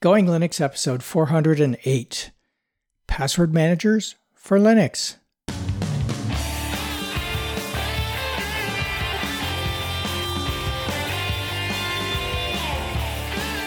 Going 0.00 0.26
Linux 0.26 0.60
episode 0.60 1.02
408 1.02 2.30
Password 3.08 3.52
Managers 3.52 4.14
for 4.32 4.56
Linux. 4.56 5.16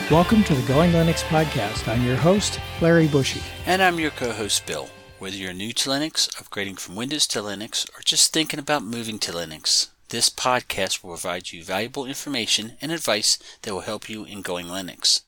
Welcome 0.10 0.46
to 0.46 0.56
the 0.56 0.66
Going 0.70 0.92
Linux 0.92 1.22
podcast. 1.24 1.90
I'm 1.90 2.06
your 2.06 2.16
host, 2.16 2.62
Larry 2.80 3.10
Bushey. 3.10 3.44
And 3.66 3.84
I'm 3.84 4.00
your 4.00 4.12
co 4.12 4.32
host, 4.32 4.66
Bill. 4.66 4.88
Whether 5.20 5.36
you're 5.36 5.52
new 5.52 5.74
to 5.74 5.90
Linux, 5.90 6.30
upgrading 6.42 6.80
from 6.80 6.96
Windows 6.96 7.28
to 7.28 7.40
Linux, 7.40 7.90
or 7.90 8.04
just 8.06 8.32
thinking 8.32 8.58
about 8.58 8.86
moving 8.86 9.20
to 9.20 9.34
Linux, 9.34 9.90
this 10.08 10.30
podcast 10.30 11.04
will 11.04 11.10
provide 11.10 11.52
you 11.52 11.62
valuable 11.62 12.06
information 12.06 12.78
and 12.82 12.94
advice 12.94 13.38
that 13.64 13.74
will 13.74 13.82
help 13.82 14.08
you 14.08 14.24
in 14.24 14.42
going 14.42 14.68
Linux. 14.68 15.24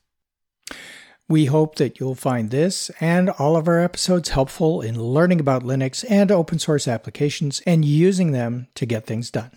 We 1.28 1.46
hope 1.46 1.76
that 1.76 1.98
you'll 1.98 2.14
find 2.14 2.50
this 2.50 2.90
and 3.00 3.30
all 3.30 3.56
of 3.56 3.66
our 3.66 3.80
episodes 3.80 4.30
helpful 4.30 4.82
in 4.82 5.00
learning 5.00 5.40
about 5.40 5.62
Linux 5.62 6.04
and 6.08 6.30
open 6.30 6.58
source 6.58 6.86
applications 6.86 7.62
and 7.66 7.84
using 7.84 8.32
them 8.32 8.66
to 8.74 8.84
get 8.84 9.06
things 9.06 9.30
done. 9.30 9.50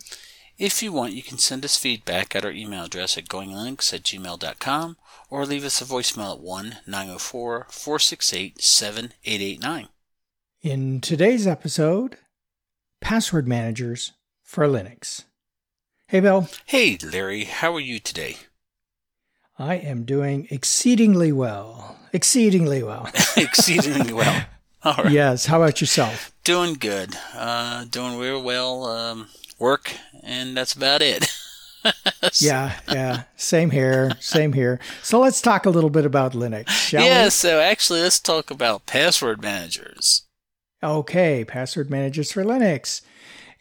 If 0.58 0.82
you 0.82 0.92
want, 0.92 1.14
you 1.14 1.22
can 1.22 1.38
send 1.38 1.66
us 1.66 1.76
feedback 1.76 2.36
at 2.36 2.46
our 2.46 2.52
email 2.52 2.86
address 2.86 3.18
at 3.18 3.28
goinglinux 3.28 3.94
at 3.94 4.04
gmail.com 4.04 4.98
or 5.30 5.46
leave 5.46 5.66
us 5.66 5.82
a 5.82 5.86
voicemail 5.86 6.36
at 6.36 6.40
1 6.40 6.78
904 6.88 7.68
468 7.70 8.62
7889. 8.62 9.90
In 10.64 11.02
today's 11.02 11.46
episode, 11.46 12.18
password 13.02 13.48
managers 13.48 14.14
for 14.42 14.66
Linux. 14.68 15.26
Hey, 16.08 16.22
Bill. 16.22 16.48
Hey, 16.66 16.98
Larry. 17.04 17.44
How 17.44 17.76
are 17.76 17.82
you 17.82 18.00
today? 18.00 18.38
I 19.60 19.76
am 19.76 20.04
doing 20.04 20.48
exceedingly 20.52 21.32
well. 21.32 21.98
Exceedingly 22.14 22.84
well. 22.84 23.10
exceedingly 23.38 24.14
well. 24.14 24.46
All 24.84 24.96
right. 25.04 25.12
Yes. 25.12 25.48
How 25.48 25.62
about 25.62 25.82
yourself? 25.82 26.32
Doing 26.44 26.76
good. 26.76 27.16
Uh, 27.34 27.86
doing 27.86 28.18
real 28.18 28.42
well. 28.42 28.86
Um, 28.86 29.28
work, 29.58 29.94
and 30.24 30.56
that's 30.56 30.74
about 30.74 31.02
it. 31.02 31.28
yeah, 32.40 32.80
yeah. 32.88 33.24
Same 33.36 33.72
here. 33.72 34.12
Same 34.20 34.54
here. 34.54 34.80
So 35.02 35.20
let's 35.20 35.42
talk 35.42 35.66
a 35.66 35.70
little 35.70 35.90
bit 35.90 36.06
about 36.06 36.34
Linux, 36.34 36.70
shall 36.70 37.04
yeah, 37.04 37.26
we? 37.26 37.30
so 37.32 37.60
actually, 37.60 38.02
let's 38.02 38.20
talk 38.20 38.52
about 38.52 38.86
password 38.86 39.42
managers. 39.42 40.24
Okay, 40.84 41.44
password 41.44 41.90
managers 41.90 42.32
for 42.32 42.44
Linux. 42.44 43.02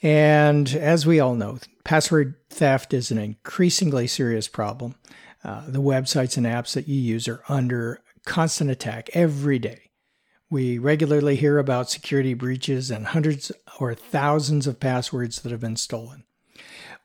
And 0.03 0.69
as 0.75 1.07
we 1.07 1.19
all 1.21 1.35
know, 1.35 1.59
password 1.85 2.35
theft 2.51 2.93
is 2.93 3.11
an 3.11 3.19
increasingly 3.19 4.07
serious 4.07 4.49
problem. 4.49 4.95
Uh, 5.47 5.63
the 5.69 5.81
websites 5.81 6.37
and 6.37 6.45
apps 6.45 6.75
that 6.75 6.89
you 6.89 7.01
use 7.01 7.29
are 7.29 7.41
under 7.49 8.03
constant 8.25 8.69
attack 8.69 9.09
every 9.15 9.61
day. 9.61 9.93
We 10.51 10.77
regularly 10.77 11.37
hear 11.37 11.59
about 11.59 11.89
security 11.89 12.35
breaches 12.35 12.91
and 12.91 13.07
hundreds 13.07 13.53
or 13.79 13.95
thousands 13.95 14.67
of 14.67 14.81
passwords 14.81 15.41
that 15.43 15.53
have 15.53 15.61
been 15.61 15.77
stolen. 15.77 16.25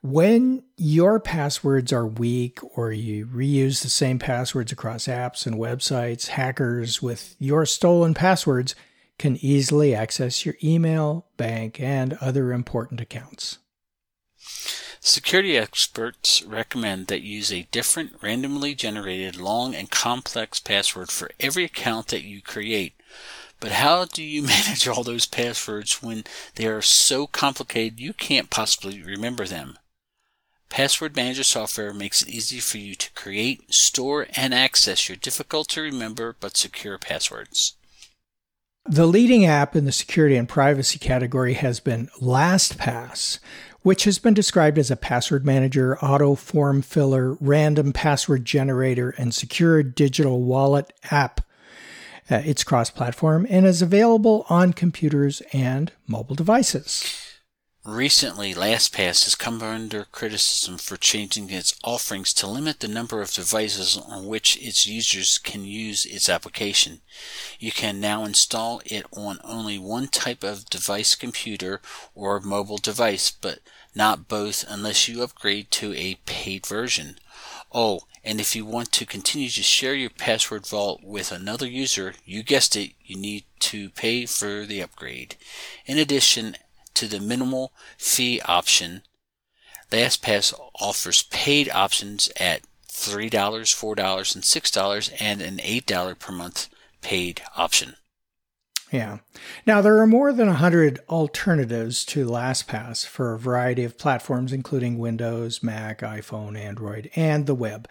When 0.02 0.64
your 0.76 1.20
passwords 1.20 1.94
are 1.94 2.08
weak 2.08 2.58
or 2.76 2.92
you 2.92 3.28
reuse 3.28 3.84
the 3.84 3.90
same 3.90 4.18
passwords 4.18 4.72
across 4.72 5.06
apps 5.06 5.46
and 5.46 5.58
websites, 5.58 6.30
hackers 6.30 7.00
with 7.00 7.36
your 7.38 7.68
stolen 7.68 8.16
passwords 8.16 8.74
can 9.20 9.38
easily 9.46 9.94
access 9.94 10.48
your 10.48 10.56
email, 10.64 11.28
bank, 11.38 11.80
and 11.80 12.14
other 12.14 12.52
important 12.52 13.02
accounts. 13.02 13.60
Security 15.04 15.58
experts 15.58 16.44
recommend 16.44 17.08
that 17.08 17.24
you 17.24 17.38
use 17.38 17.52
a 17.52 17.68
different 17.72 18.22
randomly 18.22 18.76
generated 18.76 19.36
long 19.36 19.74
and 19.74 19.90
complex 19.90 20.60
password 20.60 21.10
for 21.10 21.32
every 21.40 21.64
account 21.64 22.10
that 22.10 22.24
you 22.24 22.40
create. 22.40 22.94
But 23.60 23.72
how 23.72 24.06
do 24.06 24.22
you 24.22 24.44
manage 24.44 24.88
all 24.88 25.04
those 25.04 25.26
passwords 25.26 26.04
when 26.04 26.24
they 26.54 26.68
are 26.68 26.84
so 26.84 27.26
complicated 27.26 28.00
you 28.00 28.14
can't 28.14 28.52
possibly 28.52 29.02
remember 29.02 29.48
them? 29.48 29.80
Password 30.70 31.16
Manager 31.16 31.44
software 31.44 31.94
makes 31.94 32.22
it 32.22 32.30
easy 32.30 32.60
for 32.60 32.78
you 32.78 32.94
to 32.94 33.12
create, 33.14 33.74
store, 33.74 34.28
and 34.36 34.54
access 34.54 35.10
your 35.10 35.16
difficult 35.18 35.68
to 35.70 35.82
remember 35.82 36.36
but 36.40 36.56
secure 36.56 37.00
passwords. 37.00 37.76
The 38.86 39.06
leading 39.06 39.46
app 39.46 39.76
in 39.76 39.86
the 39.86 39.92
security 39.92 40.36
and 40.36 40.50
privacy 40.50 40.98
category 40.98 41.54
has 41.54 41.80
been 41.80 42.10
LastPass, 42.20 43.38
which 43.82 44.04
has 44.04 44.20
been 44.20 44.34
described 44.34 44.78
as 44.78 44.92
a 44.92 44.96
password 44.96 45.46
manager, 45.46 45.98
auto 46.00 46.36
form 46.36 46.82
filler, 46.82 47.34
random 47.40 47.94
password 47.94 48.46
generator, 48.46 49.12
and 49.18 49.34
secure 49.34 49.82
digital 49.84 50.42
wallet 50.42 50.94
app. 51.10 51.42
Uh, 52.30 52.42
it's 52.46 52.64
cross 52.64 52.90
platform 52.90 53.46
and 53.50 53.66
is 53.66 53.82
available 53.82 54.46
on 54.50 54.72
computers 54.74 55.42
and 55.52 55.92
mobile 56.08 56.36
devices. 56.36 57.31
Recently, 57.84 58.54
LastPass 58.54 59.24
has 59.24 59.34
come 59.34 59.60
under 59.64 60.06
criticism 60.06 60.78
for 60.78 60.98
changing 60.98 61.50
its 61.50 61.74
offerings 61.84 62.32
to 62.36 62.46
limit 62.46 62.80
the 62.80 62.88
number 62.88 63.24
of 63.24 63.34
devices 63.34 63.98
on 63.98 64.28
which 64.28 64.56
its 64.62 64.86
users 64.86 65.40
can 65.40 65.66
use 65.66 66.06
its 66.06 66.30
application. 66.30 67.02
You 67.60 67.72
can 67.72 68.00
now 68.00 68.24
install 68.24 68.84
it 68.86 69.08
on 69.12 69.40
only 69.44 69.80
one 69.80 70.10
type 70.10 70.44
of 70.44 70.70
device 70.70 71.16
computer 71.16 71.82
or 72.14 72.40
mobile 72.40 72.78
device, 72.78 73.32
but 73.32 73.62
not 73.96 74.28
both 74.28 74.64
unless 74.68 75.08
you 75.08 75.24
upgrade 75.24 75.72
to 75.72 75.92
a 75.96 76.20
paid 76.28 76.68
version. 76.68 77.18
Oh, 77.72 78.02
and 78.24 78.40
if 78.40 78.56
you 78.56 78.64
want 78.64 78.92
to 78.92 79.08
continue 79.08 79.50
to 79.50 79.64
share 79.64 79.96
your 79.96 80.12
password 80.12 80.68
vault 80.68 81.02
with 81.04 81.32
another 81.32 81.68
user, 81.68 82.14
you 82.26 82.44
guessed 82.44 82.76
it, 82.76 82.92
you 83.04 83.18
need 83.18 83.46
to 83.62 83.90
pay 83.90 84.28
for 84.28 84.68
the 84.68 84.82
upgrade. 84.82 85.36
In 85.88 85.98
addition, 85.98 86.58
to 86.96 87.08
the 87.08 87.20
minimal 87.20 87.74
fee 87.98 88.42
option, 88.42 89.04
LastPass 89.92 90.54
offers 90.80 91.24
paid 91.24 91.70
options 91.70 92.30
at 92.40 92.62
$3, 92.88 93.30
$4, 93.30 94.36
and 94.36 94.44
$6 94.44 95.14
and 95.20 95.42
an 95.42 95.58
$8 95.58 96.20
per 96.20 96.32
month 96.32 96.70
paid 97.02 97.42
option. 97.58 97.96
Yeah. 98.92 99.20
Now, 99.66 99.82
there 99.82 99.98
are 100.00 100.08
more 100.08 100.34
than 100.34 100.48
100 100.48 101.00
alternatives 101.08 102.04
to 102.06 102.26
LastPass 102.26 103.06
for 103.06 103.34
a 103.34 103.40
variety 103.40 103.86
of 103.86 103.98
platforms, 103.98 104.52
including 104.52 104.98
Windows, 105.00 105.64
Mac, 105.64 106.02
iPhone, 106.02 106.58
Android, 106.58 107.10
and 107.16 107.46
the 107.46 107.56
web, 107.56 107.88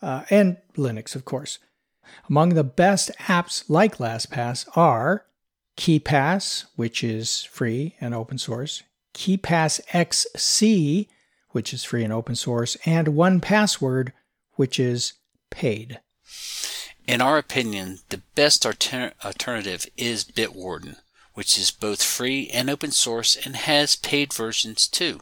uh, 0.00 0.24
and 0.30 0.56
Linux, 0.76 1.14
of 1.14 1.26
course. 1.26 1.58
Among 2.28 2.50
the 2.50 2.64
best 2.64 3.10
apps 3.18 3.64
like 3.68 3.98
LastPass 3.98 4.66
are 4.74 5.26
KeePass, 5.76 6.66
which 6.76 7.02
is 7.02 7.42
free 7.44 7.96
and 8.00 8.14
open 8.14 8.38
source, 8.38 8.82
KeePass 9.14 9.80
XC, 9.92 11.08
which 11.50 11.72
is 11.72 11.84
free 11.84 12.04
and 12.04 12.12
open 12.12 12.36
source, 12.36 12.76
and 12.84 13.08
1Password, 13.08 14.12
which 14.54 14.78
is 14.78 15.14
paid. 15.50 16.00
In 17.06 17.20
our 17.20 17.38
opinion, 17.38 17.98
the 18.08 18.22
best 18.34 18.64
alter- 18.64 19.12
alternative 19.24 19.86
is 19.96 20.24
Bitwarden, 20.24 20.96
which 21.34 21.58
is 21.58 21.70
both 21.70 22.02
free 22.02 22.48
and 22.48 22.70
open 22.70 22.92
source 22.92 23.36
and 23.36 23.56
has 23.56 23.96
paid 23.96 24.32
versions 24.32 24.88
too. 24.88 25.20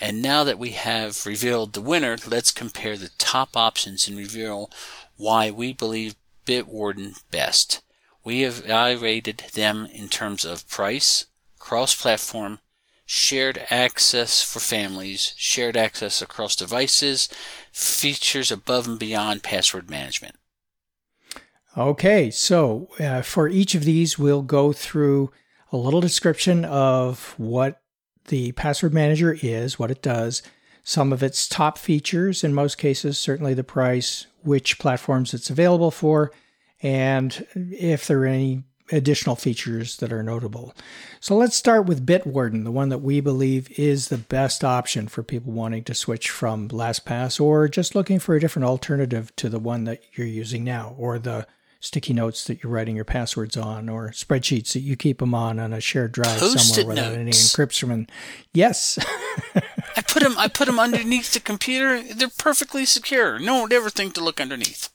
And 0.00 0.20
now 0.20 0.42
that 0.42 0.58
we 0.58 0.70
have 0.70 1.24
revealed 1.24 1.72
the 1.72 1.80
winner, 1.80 2.18
let's 2.26 2.50
compare 2.50 2.96
the 2.96 3.10
top 3.18 3.56
options 3.56 4.08
and 4.08 4.16
reveal 4.16 4.70
why 5.16 5.50
we 5.50 5.72
believe 5.72 6.16
Bitwarden 6.44 7.22
best. 7.30 7.80
We 8.24 8.44
evaluated 8.44 9.44
them 9.54 9.88
in 9.92 10.08
terms 10.08 10.44
of 10.44 10.68
price, 10.68 11.26
cross 11.58 11.94
platform, 11.94 12.60
shared 13.04 13.66
access 13.68 14.42
for 14.42 14.60
families, 14.60 15.34
shared 15.36 15.76
access 15.76 16.22
across 16.22 16.56
devices, 16.56 17.28
features 17.72 18.50
above 18.50 18.86
and 18.86 18.98
beyond 18.98 19.42
password 19.42 19.90
management. 19.90 20.36
Okay, 21.76 22.30
so 22.30 22.88
uh, 23.00 23.22
for 23.22 23.48
each 23.48 23.74
of 23.74 23.84
these, 23.84 24.18
we'll 24.18 24.42
go 24.42 24.72
through 24.72 25.32
a 25.72 25.76
little 25.76 26.00
description 26.00 26.64
of 26.64 27.34
what 27.38 27.80
the 28.28 28.52
password 28.52 28.92
manager 28.92 29.36
is, 29.42 29.78
what 29.78 29.90
it 29.90 30.02
does, 30.02 30.42
some 30.84 31.12
of 31.12 31.22
its 31.22 31.48
top 31.48 31.78
features, 31.78 32.44
in 32.44 32.52
most 32.52 32.76
cases, 32.76 33.16
certainly 33.18 33.54
the 33.54 33.64
price, 33.64 34.26
which 34.42 34.78
platforms 34.78 35.32
it's 35.32 35.50
available 35.50 35.90
for, 35.90 36.30
and 36.82 37.46
if 37.54 38.06
there 38.06 38.22
are 38.22 38.26
any 38.26 38.64
additional 38.90 39.36
features 39.36 39.96
that 39.98 40.12
are 40.12 40.22
notable. 40.22 40.74
So 41.20 41.36
let's 41.36 41.56
start 41.56 41.86
with 41.86 42.06
Bitwarden, 42.06 42.64
the 42.64 42.70
one 42.70 42.90
that 42.90 42.98
we 42.98 43.20
believe 43.20 43.70
is 43.78 44.08
the 44.08 44.18
best 44.18 44.62
option 44.64 45.08
for 45.08 45.22
people 45.22 45.52
wanting 45.52 45.84
to 45.84 45.94
switch 45.94 46.30
from 46.30 46.68
LastPass 46.68 47.40
or 47.40 47.68
just 47.68 47.94
looking 47.94 48.18
for 48.18 48.34
a 48.34 48.40
different 48.40 48.66
alternative 48.66 49.34
to 49.36 49.48
the 49.48 49.58
one 49.58 49.84
that 49.84 50.02
you're 50.12 50.26
using 50.26 50.64
now 50.64 50.94
or 50.98 51.18
the 51.18 51.46
sticky 51.80 52.12
notes 52.12 52.44
that 52.44 52.62
you're 52.62 52.70
writing 52.70 52.94
your 52.94 53.04
passwords 53.04 53.56
on 53.56 53.88
or 53.88 54.10
spreadsheets 54.10 54.72
that 54.72 54.80
you 54.80 54.94
keep 54.94 55.18
them 55.18 55.34
on 55.34 55.58
on 55.58 55.72
a 55.72 55.80
shared 55.80 56.12
drive 56.12 56.38
Post-it 56.38 56.60
somewhere 56.60 56.94
without 56.94 57.14
any 57.14 57.32
encryption. 57.32 58.08
Yes. 58.52 58.98
I 59.96 60.02
put 60.02 60.22
them 60.22 60.34
I 60.38 60.48
put 60.48 60.66
them 60.66 60.78
underneath 60.78 61.32
the 61.32 61.40
computer. 61.40 62.00
They're 62.02 62.28
perfectly 62.28 62.84
secure. 62.84 63.38
No 63.38 63.54
one 63.54 63.62
would 63.64 63.72
ever 63.72 63.90
think 63.90 64.14
to 64.14 64.22
look 64.22 64.40
underneath. 64.40 64.90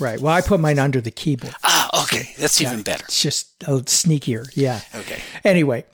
Right. 0.00 0.20
Well, 0.20 0.32
I 0.34 0.40
put 0.40 0.60
mine 0.60 0.78
under 0.78 1.00
the 1.00 1.10
keyboard. 1.10 1.54
Ah, 1.62 2.02
okay. 2.02 2.34
That's 2.38 2.60
even 2.60 2.82
better. 2.82 3.04
It's 3.04 3.22
just 3.22 3.62
a 3.62 3.72
sneakier. 3.82 4.48
Yeah. 4.54 4.80
Okay. 4.94 5.20
Anyway, 5.44 5.84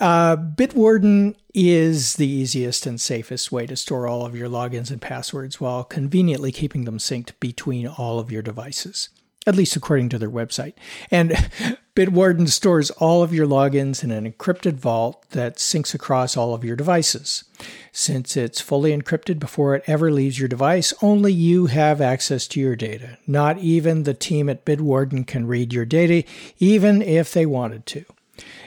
uh, 0.00 0.36
Bitwarden 0.36 1.34
is 1.54 2.14
the 2.14 2.26
easiest 2.26 2.86
and 2.86 3.00
safest 3.00 3.50
way 3.50 3.66
to 3.66 3.76
store 3.76 4.06
all 4.06 4.24
of 4.24 4.36
your 4.36 4.48
logins 4.48 4.90
and 4.90 5.00
passwords 5.00 5.60
while 5.60 5.82
conveniently 5.84 6.52
keeping 6.52 6.84
them 6.84 6.98
synced 6.98 7.32
between 7.40 7.86
all 7.86 8.18
of 8.18 8.30
your 8.30 8.42
devices, 8.42 9.08
at 9.46 9.56
least 9.56 9.74
according 9.76 10.08
to 10.10 10.18
their 10.18 10.30
website. 10.30 10.74
And 11.10 11.50
Bitwarden 11.98 12.48
stores 12.48 12.92
all 12.92 13.24
of 13.24 13.34
your 13.34 13.44
logins 13.44 14.04
in 14.04 14.12
an 14.12 14.32
encrypted 14.32 14.74
vault 14.74 15.20
that 15.30 15.56
syncs 15.56 15.94
across 15.94 16.36
all 16.36 16.54
of 16.54 16.62
your 16.64 16.76
devices. 16.76 17.42
Since 17.90 18.36
it's 18.36 18.60
fully 18.60 18.96
encrypted 18.96 19.40
before 19.40 19.74
it 19.74 19.82
ever 19.88 20.12
leaves 20.12 20.38
your 20.38 20.46
device, 20.46 20.94
only 21.02 21.32
you 21.32 21.66
have 21.66 22.00
access 22.00 22.46
to 22.48 22.60
your 22.60 22.76
data. 22.76 23.18
Not 23.26 23.58
even 23.58 24.04
the 24.04 24.14
team 24.14 24.48
at 24.48 24.64
Bitwarden 24.64 25.26
can 25.26 25.48
read 25.48 25.72
your 25.72 25.84
data, 25.84 26.22
even 26.60 27.02
if 27.02 27.32
they 27.32 27.46
wanted 27.46 27.84
to. 27.86 28.04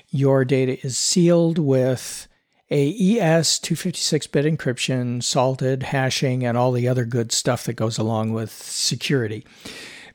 Your 0.09 0.43
data 0.43 0.85
is 0.85 0.97
sealed 0.97 1.57
with 1.57 2.27
AES 2.69 3.61
256-bit 3.61 4.43
encryption, 4.43 5.23
salted 5.23 5.83
hashing, 5.83 6.45
and 6.45 6.57
all 6.57 6.73
the 6.73 6.89
other 6.89 7.05
good 7.05 7.31
stuff 7.31 7.63
that 7.63 7.77
goes 7.77 7.97
along 7.97 8.33
with 8.33 8.51
security. 8.51 9.45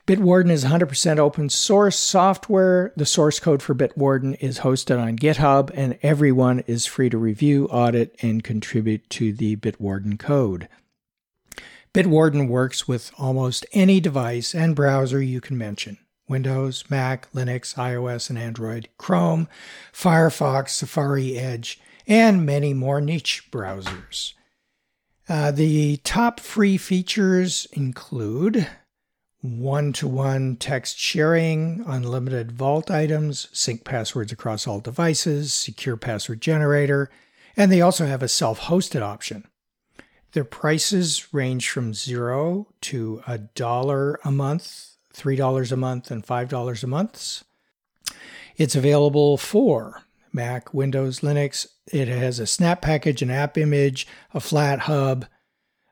Bitwarden 0.07 0.51
is 0.51 0.63
100% 0.63 1.19
open 1.19 1.49
source 1.49 1.99
software. 1.99 2.93
The 2.95 3.05
source 3.05 3.41
code 3.41 3.61
for 3.61 3.75
Bitwarden 3.75 4.37
is 4.39 4.59
hosted 4.59 4.97
on 4.97 5.17
GitHub, 5.17 5.69
and 5.73 5.99
everyone 6.01 6.61
is 6.61 6.85
free 6.85 7.09
to 7.09 7.17
review, 7.17 7.65
audit, 7.65 8.15
and 8.21 8.41
contribute 8.41 9.09
to 9.09 9.33
the 9.33 9.57
Bitwarden 9.57 10.17
code. 10.17 10.69
Bitwarden 11.93 12.47
works 12.47 12.87
with 12.87 13.11
almost 13.17 13.65
any 13.73 13.99
device 13.99 14.55
and 14.55 14.77
browser 14.77 15.21
you 15.21 15.41
can 15.41 15.57
mention 15.57 15.97
Windows, 16.29 16.85
Mac, 16.89 17.29
Linux, 17.33 17.75
iOS, 17.75 18.29
and 18.29 18.39
Android, 18.39 18.87
Chrome, 18.97 19.49
Firefox, 19.91 20.69
Safari, 20.69 21.37
Edge, 21.37 21.81
and 22.07 22.45
many 22.45 22.73
more 22.73 23.01
niche 23.01 23.49
browsers. 23.51 24.35
Uh, 25.27 25.51
the 25.51 25.97
top 25.97 26.39
free 26.39 26.77
features 26.77 27.67
include 27.73 28.67
one 29.41 29.93
to 29.93 30.07
one 30.07 30.55
text 30.55 30.97
sharing, 30.97 31.83
unlimited 31.85 32.51
vault 32.51 32.89
items, 32.89 33.47
sync 33.51 33.83
passwords 33.83 34.31
across 34.31 34.67
all 34.67 34.79
devices, 34.79 35.53
secure 35.53 35.97
password 35.97 36.41
generator, 36.41 37.09
and 37.55 37.71
they 37.71 37.81
also 37.81 38.05
have 38.05 38.23
a 38.23 38.27
self 38.27 38.61
hosted 38.61 39.01
option. 39.01 39.47
Their 40.33 40.43
prices 40.43 41.33
range 41.33 41.69
from 41.69 41.93
zero 41.93 42.67
to 42.81 43.21
a 43.27 43.37
dollar 43.37 44.19
a 44.23 44.31
month, 44.31 44.97
$3 45.13 45.71
a 45.71 45.77
month, 45.77 46.11
and 46.11 46.25
$5 46.25 46.83
a 46.83 46.87
month. 46.87 47.43
It's 48.57 48.75
available 48.75 49.37
for 49.37 50.03
Mac, 50.33 50.73
Windows, 50.73 51.21
Linux. 51.21 51.67
It 51.91 52.07
has 52.07 52.39
a 52.39 52.47
snap 52.47 52.81
package, 52.81 53.21
an 53.21 53.31
app 53.31 53.57
image, 53.57 54.07
a 54.33 54.39
flat 54.39 54.81
hub, 54.81 55.25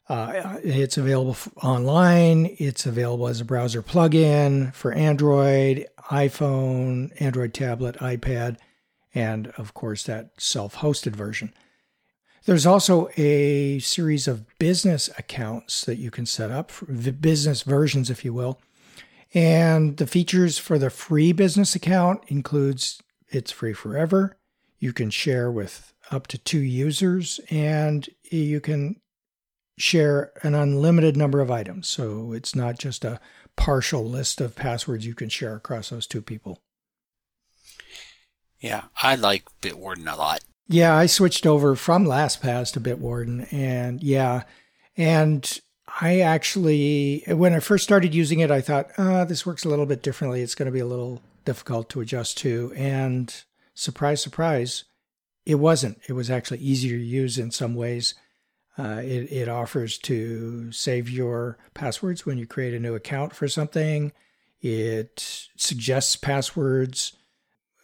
uh, 0.07 0.57
it's 0.63 0.97
available 0.97 1.35
online. 1.63 2.55
It's 2.59 2.85
available 2.85 3.27
as 3.27 3.41
a 3.41 3.45
browser 3.45 3.81
plugin 3.81 4.73
for 4.73 4.93
Android, 4.93 5.87
iPhone, 6.11 7.09
Android 7.19 7.53
tablet, 7.53 7.97
iPad, 7.97 8.57
and 9.15 9.47
of 9.57 9.73
course 9.73 10.03
that 10.03 10.29
self 10.37 10.75
hosted 10.77 11.15
version. 11.15 11.53
There's 12.45 12.67
also 12.67 13.09
a 13.17 13.79
series 13.79 14.27
of 14.27 14.45
business 14.59 15.09
accounts 15.17 15.83
that 15.85 15.97
you 15.97 16.11
can 16.11 16.27
set 16.27 16.51
up, 16.51 16.71
business 17.19 17.63
versions, 17.63 18.11
if 18.11 18.23
you 18.23 18.33
will. 18.33 18.59
And 19.33 19.97
the 19.97 20.05
features 20.05 20.59
for 20.59 20.77
the 20.77 20.91
free 20.91 21.31
business 21.31 21.73
account 21.73 22.23
includes 22.27 23.01
it's 23.29 23.51
free 23.51 23.73
forever. 23.73 24.37
You 24.77 24.93
can 24.93 25.09
share 25.09 25.51
with 25.51 25.91
up 26.11 26.27
to 26.27 26.37
two 26.37 26.59
users, 26.59 27.39
and 27.49 28.07
you 28.29 28.61
can 28.61 29.01
share 29.77 30.31
an 30.43 30.55
unlimited 30.55 31.17
number 31.17 31.41
of 31.41 31.51
items. 31.51 31.87
So 31.87 32.31
it's 32.33 32.55
not 32.55 32.79
just 32.79 33.03
a 33.03 33.19
partial 33.55 34.05
list 34.05 34.41
of 34.41 34.55
passwords 34.55 35.05
you 35.05 35.15
can 35.15 35.29
share 35.29 35.55
across 35.55 35.89
those 35.89 36.07
two 36.07 36.21
people. 36.21 36.61
Yeah, 38.59 38.85
I 39.01 39.15
like 39.15 39.43
Bitwarden 39.61 40.11
a 40.11 40.15
lot. 40.15 40.41
Yeah, 40.67 40.95
I 40.95 41.05
switched 41.05 41.45
over 41.45 41.75
from 41.75 42.05
LastPass 42.05 42.73
to 42.73 42.81
Bitwarden, 42.81 43.51
and 43.53 44.01
yeah, 44.01 44.43
and 44.97 45.59
I 46.01 46.21
actually, 46.21 47.23
when 47.27 47.53
I 47.53 47.59
first 47.59 47.83
started 47.83 48.15
using 48.15 48.39
it, 48.39 48.49
I 48.51 48.61
thought, 48.61 48.89
uh, 48.97 49.25
this 49.25 49.45
works 49.45 49.63
a 49.63 49.69
little 49.69 49.85
bit 49.85 50.01
differently. 50.01 50.41
It's 50.41 50.55
going 50.55 50.65
to 50.65 50.71
be 50.71 50.79
a 50.79 50.85
little 50.85 51.21
difficult 51.45 51.89
to 51.89 52.01
adjust 52.01 52.37
to. 52.39 52.73
And 52.75 53.33
surprise, 53.73 54.21
surprise, 54.21 54.85
it 55.45 55.55
wasn't. 55.55 55.99
It 56.07 56.13
was 56.13 56.31
actually 56.31 56.59
easier 56.59 56.97
to 56.97 57.03
use 57.03 57.37
in 57.37 57.51
some 57.51 57.75
ways. 57.75 58.15
Uh, 58.77 59.01
it, 59.03 59.31
it 59.31 59.47
offers 59.47 59.97
to 59.97 60.71
save 60.71 61.09
your 61.09 61.57
passwords 61.73 62.25
when 62.25 62.37
you 62.37 62.45
create 62.45 62.73
a 62.73 62.79
new 62.79 62.93
account 62.93 63.33
for 63.33 63.47
something. 63.47 64.11
It 64.61 65.47
suggests 65.55 66.15
passwords. 66.15 67.13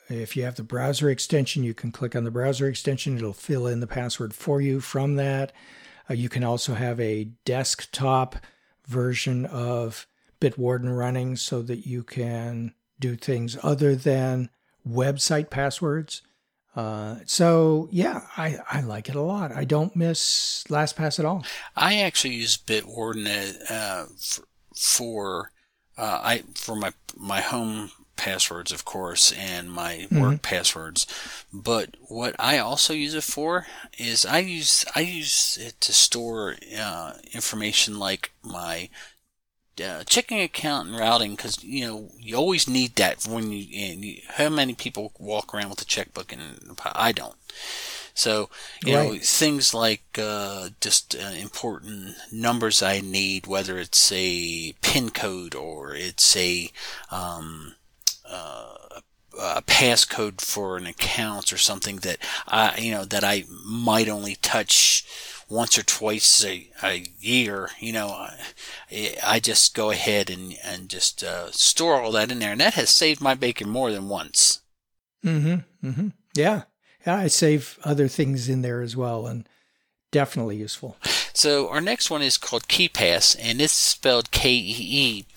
If 0.09 0.35
you 0.35 0.43
have 0.43 0.55
the 0.55 0.63
browser 0.63 1.09
extension, 1.09 1.63
you 1.63 1.73
can 1.73 1.91
click 1.91 2.15
on 2.15 2.25
the 2.25 2.31
browser 2.31 2.67
extension. 2.67 3.15
It'll 3.15 3.31
fill 3.33 3.67
in 3.67 3.79
the 3.79 3.87
password 3.87 4.33
for 4.33 4.59
you 4.59 4.81
from 4.81 5.15
that. 5.15 5.53
Uh, 6.09 6.13
you 6.13 6.27
can 6.27 6.43
also 6.43 6.73
have 6.73 6.99
a 6.99 7.29
desktop 7.45 8.35
version 8.85 9.45
of 9.45 10.07
Bitwarden 10.41 10.97
running 10.97 11.37
so 11.37 11.61
that 11.61 11.85
you 11.85 12.03
can 12.03 12.73
do 12.99 13.15
things 13.15 13.57
other 13.63 13.95
than 13.95 14.49
website 14.87 15.49
passwords. 15.49 16.23
Uh, 16.75 17.17
so 17.25 17.89
yeah, 17.91 18.21
I, 18.37 18.57
I 18.69 18.81
like 18.81 19.09
it 19.09 19.15
a 19.15 19.21
lot. 19.21 19.51
I 19.51 19.65
don't 19.65 19.95
miss 19.95 20.63
LastPass 20.69 21.19
at 21.19 21.25
all. 21.25 21.43
I 21.75 21.97
actually 21.99 22.35
use 22.35 22.57
Bitwarden 22.57 23.55
uh, 23.69 24.05
for, 24.17 24.43
for 24.75 25.51
uh, 25.97 26.21
I 26.23 26.43
for 26.55 26.75
my 26.75 26.93
my 27.17 27.41
home 27.41 27.91
passwords, 28.15 28.71
of 28.71 28.85
course, 28.85 29.31
and 29.31 29.71
my 29.71 30.07
mm-hmm. 30.09 30.21
work 30.21 30.41
passwords. 30.43 31.07
But 31.51 31.97
what 32.07 32.35
I 32.39 32.59
also 32.59 32.93
use 32.93 33.15
it 33.15 33.23
for 33.23 33.65
is 33.97 34.25
I 34.25 34.39
use 34.39 34.85
I 34.95 35.01
use 35.01 35.57
it 35.59 35.81
to 35.81 35.93
store 35.93 36.55
uh, 36.79 37.13
information 37.33 37.99
like 37.99 38.31
my 38.43 38.89
uh, 39.79 40.03
checking 40.03 40.41
account 40.41 40.89
and 40.89 40.97
routing 40.97 41.31
because 41.31 41.63
you 41.63 41.85
know 41.85 42.09
you 42.17 42.35
always 42.35 42.67
need 42.67 42.95
that 42.95 43.25
when 43.27 43.51
you, 43.51 43.59
you, 43.59 44.21
how 44.35 44.49
many 44.49 44.73
people 44.73 45.11
walk 45.17 45.53
around 45.53 45.69
with 45.69 45.81
a 45.81 45.85
checkbook 45.85 46.33
and 46.33 46.77
I 46.93 47.11
don't 47.11 47.35
so 48.13 48.49
you 48.85 48.95
right. 48.95 49.13
know 49.13 49.17
things 49.21 49.73
like 49.73 50.03
uh, 50.17 50.69
just 50.81 51.15
uh, 51.15 51.31
important 51.39 52.15
numbers 52.31 52.83
I 52.83 52.99
need 53.01 53.47
whether 53.47 53.77
it's 53.77 54.11
a 54.11 54.73
pin 54.81 55.09
code 55.09 55.55
or 55.55 55.95
it's 55.95 56.35
a 56.35 56.69
um, 57.09 57.75
uh, 58.29 58.75
a 59.39 59.61
passcode 59.61 60.41
for 60.41 60.77
an 60.77 60.85
account 60.85 61.53
or 61.53 61.57
something 61.57 61.97
that 61.97 62.17
I 62.47 62.77
you 62.77 62.91
know 62.91 63.05
that 63.05 63.23
I 63.23 63.45
might 63.65 64.09
only 64.09 64.35
touch 64.35 65.05
once 65.51 65.77
or 65.77 65.83
twice 65.83 66.43
a, 66.45 66.69
a 66.81 67.03
year, 67.19 67.69
you 67.79 67.91
know, 67.91 68.07
I, 68.07 68.37
I 69.23 69.39
just 69.39 69.75
go 69.75 69.91
ahead 69.91 70.29
and, 70.29 70.55
and 70.63 70.87
just 70.89 71.23
uh, 71.23 71.51
store 71.51 72.01
all 72.01 72.13
that 72.13 72.31
in 72.31 72.39
there. 72.39 72.53
And 72.53 72.61
that 72.61 72.75
has 72.75 72.89
saved 72.89 73.21
my 73.21 73.35
bacon 73.35 73.69
more 73.69 73.91
than 73.91 74.07
once. 74.07 74.61
Mm-hmm. 75.25 75.87
Mm-hmm. 75.87 76.07
Yeah. 76.35 76.63
Yeah. 77.05 77.15
I 77.17 77.27
save 77.27 77.77
other 77.83 78.07
things 78.07 78.47
in 78.47 78.61
there 78.61 78.81
as 78.81 78.95
well 78.95 79.27
and 79.27 79.47
definitely 80.11 80.55
useful. 80.55 80.95
So 81.33 81.69
our 81.69 81.81
next 81.81 82.09
one 82.09 82.21
is 82.21 82.37
called 82.37 82.67
KeePass 82.67 83.35
and 83.39 83.61
it's 83.61 83.73
spelled 83.73 84.31
K-E-E-P-A-S-S. 84.31 85.27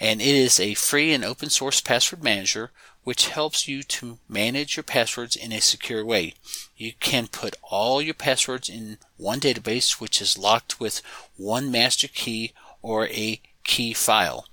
And 0.00 0.20
it 0.20 0.34
is 0.34 0.58
a 0.58 0.74
free 0.74 1.12
and 1.12 1.24
open 1.24 1.50
source 1.50 1.80
password 1.80 2.22
manager 2.24 2.72
which 3.04 3.28
helps 3.28 3.66
you 3.66 3.82
to 3.82 4.18
manage 4.28 4.76
your 4.76 4.84
passwords 4.84 5.36
in 5.36 5.52
a 5.52 5.60
secure 5.60 6.04
way. 6.04 6.34
You 6.76 6.92
can 7.00 7.26
put 7.26 7.56
all 7.62 8.00
your 8.02 8.14
passwords 8.14 8.68
in 8.68 8.98
one 9.16 9.40
database, 9.40 10.00
which 10.00 10.20
is 10.20 10.38
locked 10.38 10.80
with 10.80 11.02
one 11.36 11.70
master 11.70 12.08
key 12.08 12.52
or 12.82 13.06
a 13.08 13.40
key 13.64 13.92
file. 13.92 14.46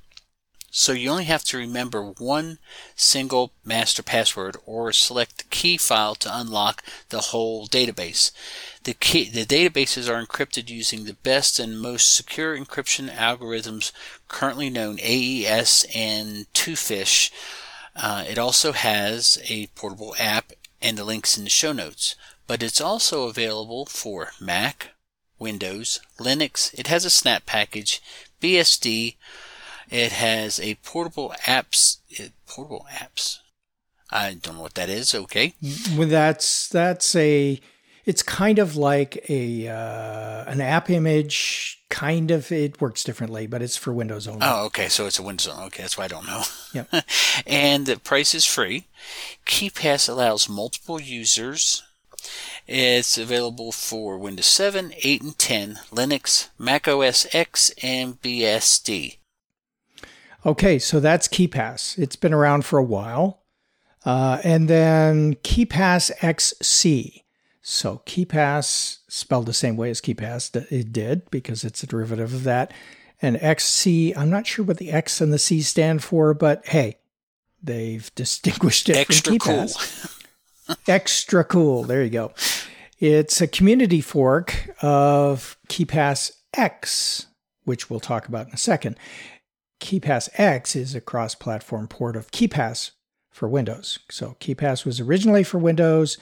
So 0.70 0.92
you 0.92 1.10
only 1.10 1.24
have 1.24 1.44
to 1.46 1.58
remember 1.58 2.04
one 2.04 2.60
single 2.96 3.52
master 3.66 4.04
password 4.04 4.58
or 4.66 4.92
select 4.92 5.38
the 5.38 5.44
key 5.46 5.78
file 5.78 6.14
to 6.16 6.38
unlock 6.38 6.84
the 7.10 7.22
whole 7.22 7.68
database. 7.68 8.32
The, 8.84 8.94
key, 8.94 9.30
the 9.30 9.46
databases 9.46 10.08
are 10.08 10.24
encrypted 10.24 10.70
using 10.70 11.06
the 11.06 11.16
best 11.16 11.58
and 11.58 11.82
most 11.82 12.14
secure 12.14 12.56
encryption 12.56 13.10
algorithms 13.10 13.92
currently 14.28 14.70
known 14.70 15.00
AES 15.02 15.86
and 15.96 16.46
Twofish 16.54 17.32
uh, 18.02 18.24
it 18.28 18.38
also 18.38 18.72
has 18.74 19.42
a 19.50 19.68
portable 19.68 20.16
app 20.20 20.54
and 20.82 20.98
the 20.98 21.04
links 21.04 21.38
in 21.38 21.44
the 21.44 21.50
show 21.50 21.72
notes, 21.74 22.16
but 22.46 22.62
it's 22.62 22.80
also 22.80 23.28
available 23.28 23.86
for 23.86 24.32
Mac, 24.40 24.92
Windows, 25.40 26.00
Linux. 26.20 26.74
It 26.78 26.88
has 26.88 27.06
a 27.06 27.10
Snap 27.10 27.46
package, 27.46 28.02
BSD. 28.42 29.16
It 29.90 30.12
has 30.12 30.60
a 30.60 30.76
portable 30.76 31.34
apps. 31.46 31.98
Portable 32.48 32.86
apps. 32.92 33.40
I 34.10 34.36
don't 34.42 34.56
know 34.56 34.62
what 34.62 34.76
that 34.76 34.90
is. 34.90 35.14
Okay. 35.14 35.54
Well, 35.96 36.08
that's 36.08 36.70
that's 36.70 37.16
a. 37.16 37.60
It's 38.06 38.24
kind 38.24 38.58
of 38.58 38.76
like 38.78 39.30
a 39.30 39.68
uh, 39.68 40.46
an 40.50 40.62
app 40.62 40.90
image. 40.90 41.77
Kind 41.90 42.32
of, 42.32 42.52
it 42.52 42.82
works 42.82 43.04
differently, 43.04 43.48
but 43.48 43.62
it's 43.62 43.78
for 43.78 43.94
Windows 43.94 44.28
only. 44.28 44.42
Oh, 44.44 44.66
okay. 44.66 44.90
So 44.90 45.06
it's 45.06 45.20
a 45.20 45.24
Windows. 45.24 45.48
Only. 45.48 45.68
Okay, 45.68 45.84
that's 45.84 45.98
why 45.98 46.06
I 46.06 46.10
don't 46.10 46.28
know. 46.28 46.44
Yep. 46.74 47.06
and 47.48 47.86
the 47.86 47.98
price 47.98 48.36
is 48.36 48.46
free. 48.46 48.88
KeePass 49.46 50.10
allows 50.10 50.50
multiple 50.50 51.00
users. 51.00 51.84
It's 52.68 53.18
available 53.18 53.72
for 53.72 54.18
Windows 54.18 54.48
7, 54.48 54.94
8, 55.02 55.22
and 55.22 55.38
10, 55.38 55.80
Linux, 55.92 56.50
Mac 56.58 56.88
OS 56.88 57.26
X, 57.34 57.72
and 57.82 58.22
BSD. 58.22 59.18
Okay, 60.46 60.80
so 60.80 61.00
that's 61.00 61.28
KeePass. 61.28 61.98
It's 61.98 62.16
been 62.18 62.34
around 62.34 62.66
for 62.66 62.78
a 62.78 62.84
while. 62.84 63.44
Uh, 64.06 64.40
and 64.44 64.70
then 64.70 65.36
KeePass 65.36 66.12
XC. 66.22 67.24
So 67.70 68.02
KeePass, 68.06 69.00
spelled 69.10 69.46
the 69.46 69.52
same 69.52 69.76
way 69.76 69.90
as 69.90 70.00
KeePass, 70.00 70.56
it 70.72 70.94
did 70.94 71.30
because 71.30 71.66
it's 71.66 71.84
a 71.84 71.88
derivative 71.88 72.34
of 72.34 72.46
that. 72.46 72.72
And 73.22 73.36
XC, 73.42 74.16
I'm 74.16 74.30
not 74.30 74.48
sure 74.48 74.64
what 74.64 74.78
the 74.78 74.90
X 74.90 75.20
and 75.20 75.34
the 75.34 75.38
C 75.38 75.62
stand 75.62 76.02
for, 76.02 76.34
but 76.34 76.66
hey, 76.68 76.96
they've 77.62 78.10
distinguished 78.16 78.88
it 78.88 78.96
Extra 78.96 79.32
from 79.32 79.40
KeePass. 79.40 80.16
Cool. 80.66 80.76
Extra 80.88 81.44
cool. 81.44 81.84
There 81.84 82.02
you 82.02 82.10
go. 82.10 82.32
It's 83.00 83.42
a 83.42 83.48
community 83.48 84.00
fork 84.00 84.70
of 84.82 85.58
KeePass 85.68 86.32
X, 86.54 87.26
which 87.66 87.90
we'll 87.90 88.00
talk 88.00 88.30
about 88.30 88.48
in 88.48 88.54
a 88.54 88.58
second. 88.58 88.98
KeePass 89.82 90.30
X 90.36 90.74
is 90.74 90.96
a 90.96 91.02
cross 91.02 91.36
platform 91.36 91.90
port 91.90 92.16
of 92.16 92.32
KeePass 92.32 92.92
for 93.30 93.50
Windows. 93.50 94.00
So 94.10 94.38
KeePass 94.40 94.86
was 94.86 95.02
originally 95.02 95.44
for 95.44 95.58
Windows. 95.58 96.18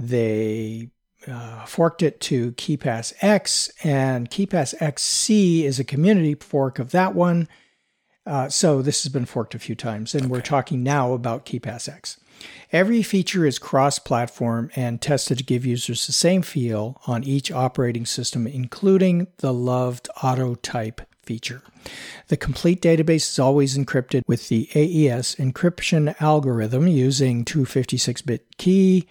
They 0.00 0.88
uh, 1.28 1.66
forked 1.66 2.02
it 2.02 2.20
to 2.22 2.52
KeePass 2.52 3.12
X, 3.20 3.70
and 3.84 4.30
KeePass 4.30 4.74
XC 4.80 5.66
is 5.66 5.78
a 5.78 5.84
community 5.84 6.34
fork 6.34 6.78
of 6.78 6.90
that 6.92 7.14
one. 7.14 7.48
Uh, 8.26 8.48
so 8.48 8.80
this 8.80 9.02
has 9.02 9.12
been 9.12 9.26
forked 9.26 9.54
a 9.54 9.58
few 9.58 9.74
times, 9.74 10.14
and 10.14 10.24
okay. 10.24 10.32
we're 10.32 10.40
talking 10.40 10.82
now 10.82 11.12
about 11.12 11.44
KeePass 11.44 11.86
X. 11.86 12.18
Every 12.72 13.02
feature 13.02 13.44
is 13.44 13.58
cross 13.58 13.98
platform 13.98 14.70
and 14.74 15.02
tested 15.02 15.38
to 15.38 15.44
give 15.44 15.66
users 15.66 16.06
the 16.06 16.12
same 16.12 16.40
feel 16.40 16.98
on 17.06 17.22
each 17.24 17.52
operating 17.52 18.06
system, 18.06 18.46
including 18.46 19.26
the 19.38 19.52
loved 19.52 20.08
auto 20.22 20.54
type 20.54 21.02
feature. 21.22 21.62
The 22.28 22.38
complete 22.38 22.80
database 22.80 23.30
is 23.30 23.38
always 23.38 23.76
encrypted 23.76 24.22
with 24.26 24.48
the 24.48 24.70
AES 24.74 25.34
encryption 25.36 26.18
algorithm 26.20 26.88
using 26.88 27.44
256 27.44 28.22
bit 28.22 28.56
key. 28.56 29.06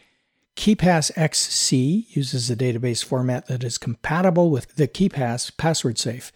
KeePass 0.59 1.09
XC 1.15 2.07
uses 2.09 2.49
a 2.49 2.55
database 2.57 3.01
format 3.01 3.47
that 3.47 3.63
is 3.63 3.77
compatible 3.77 4.49
with 4.49 4.75
the 4.75 4.89
KeePass 4.89 5.55
password 5.55 5.97
safe. 5.97 6.33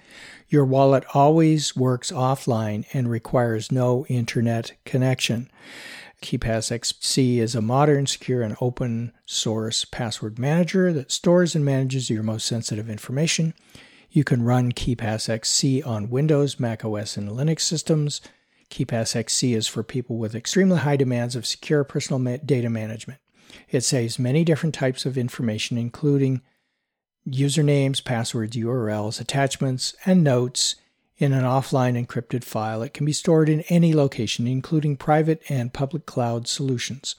Your 0.48 0.64
wallet 0.64 1.04
always 1.14 1.76
works 1.76 2.10
offline 2.10 2.86
and 2.94 3.10
requires 3.10 3.70
no 3.70 4.06
internet 4.06 4.72
connection. 4.86 5.52
KeePass 6.22 6.72
XC 6.72 7.42
is 7.42 7.54
a 7.54 7.62
modern, 7.62 8.08
secure, 8.08 8.44
and 8.44 8.56
open 8.62 9.12
source 9.26 9.84
password 9.84 10.40
manager 10.40 10.94
that 10.94 11.12
stores 11.12 11.54
and 11.54 11.66
manages 11.66 12.10
your 12.10 12.24
most 12.24 12.46
sensitive 12.46 12.90
information. 12.90 13.54
You 14.10 14.24
can 14.24 14.44
run 14.44 14.72
KeePass 14.72 15.28
XC 15.28 15.84
on 15.84 16.10
Windows, 16.10 16.62
Mac 16.62 16.86
OS, 16.86 17.18
and 17.18 17.30
Linux 17.30 17.60
systems. 17.60 18.22
KeePass 18.70 19.18
XC 19.18 19.54
is 19.54 19.68
for 19.68 19.84
people 19.84 20.18
with 20.18 20.34
extremely 20.34 20.78
high 20.78 20.96
demands 20.96 21.36
of 21.36 21.46
secure 21.46 21.84
personal 21.84 22.20
ma- 22.20 22.38
data 22.46 22.70
management. 22.70 23.20
It 23.70 23.82
saves 23.82 24.20
many 24.20 24.44
different 24.44 24.76
types 24.76 25.06
of 25.06 25.18
information, 25.18 25.78
including 25.78 26.42
usernames, 27.28 28.04
passwords, 28.04 28.56
URLs, 28.56 29.20
attachments, 29.20 29.96
and 30.06 30.24
notes 30.24 30.76
in 31.18 31.32
an 31.32 31.44
offline 31.44 31.96
encrypted 32.04 32.44
file. 32.44 32.82
It 32.82 32.94
can 32.94 33.06
be 33.06 33.14
stored 33.14 33.50
in 33.50 33.62
any 33.62 33.94
location, 33.94 34.48
including 34.48 34.98
private 34.98 35.42
and 35.50 35.74
public 35.74 36.06
cloud 36.06 36.48
solutions. 36.48 37.16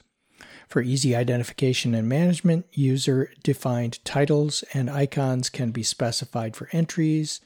For 0.67 0.81
easy 0.81 1.15
identification 1.15 1.93
and 1.93 2.09
management, 2.09 2.65
user 2.71 3.31
defined 3.43 4.03
titles 4.03 4.63
and 4.73 4.89
icons 4.89 5.49
can 5.49 5.71
be 5.71 5.83
specified 5.83 6.55
for 6.55 6.69
entries. 6.71 7.39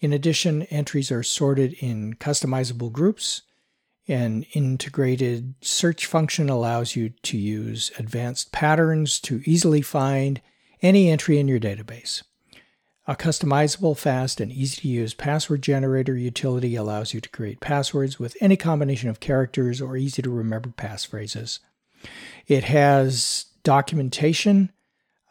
In 0.00 0.12
addition, 0.12 0.62
entries 0.64 1.12
are 1.12 1.22
sorted 1.22 1.74
in 1.74 2.14
customizable 2.14 2.90
groups. 2.90 3.42
An 4.08 4.44
integrated 4.52 5.54
search 5.60 6.06
function 6.06 6.48
allows 6.48 6.96
you 6.96 7.10
to 7.22 7.38
use 7.38 7.92
advanced 7.98 8.50
patterns 8.50 9.20
to 9.20 9.42
easily 9.44 9.80
find 9.80 10.40
any 10.80 11.08
entry 11.08 11.38
in 11.38 11.46
your 11.46 11.60
database. 11.60 12.22
A 13.06 13.16
customizable, 13.16 13.96
fast, 13.96 14.40
and 14.40 14.52
easy 14.52 14.80
to 14.82 14.88
use 14.88 15.14
password 15.14 15.62
generator 15.62 16.16
utility 16.16 16.76
allows 16.76 17.12
you 17.12 17.20
to 17.20 17.28
create 17.28 17.60
passwords 17.60 18.18
with 18.18 18.36
any 18.40 18.56
combination 18.56 19.08
of 19.08 19.20
characters 19.20 19.80
or 19.80 19.96
easy 19.96 20.22
to 20.22 20.30
remember 20.30 20.70
passphrases. 20.70 21.58
It 22.46 22.64
has 22.64 23.46
documentation, 23.64 24.70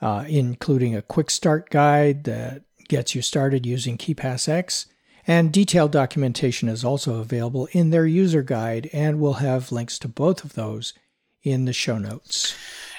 uh, 0.01 0.25
including 0.27 0.95
a 0.95 1.01
quick 1.01 1.29
start 1.29 1.69
guide 1.69 2.25
that 2.25 2.63
gets 2.89 3.15
you 3.15 3.21
started 3.21 3.65
using 3.65 3.97
KeePass 3.97 4.49
X, 4.49 4.87
and 5.27 5.51
detailed 5.51 5.91
documentation 5.91 6.67
is 6.69 6.83
also 6.83 7.15
available 7.19 7.67
in 7.71 7.89
their 7.89 8.05
user 8.05 8.41
guide, 8.41 8.89
and 8.93 9.19
we'll 9.19 9.33
have 9.33 9.71
links 9.71 9.99
to 9.99 10.07
both 10.07 10.43
of 10.43 10.53
those 10.53 10.93
in 11.43 11.65
the 11.65 11.73
show 11.73 11.97
notes. 11.97 12.55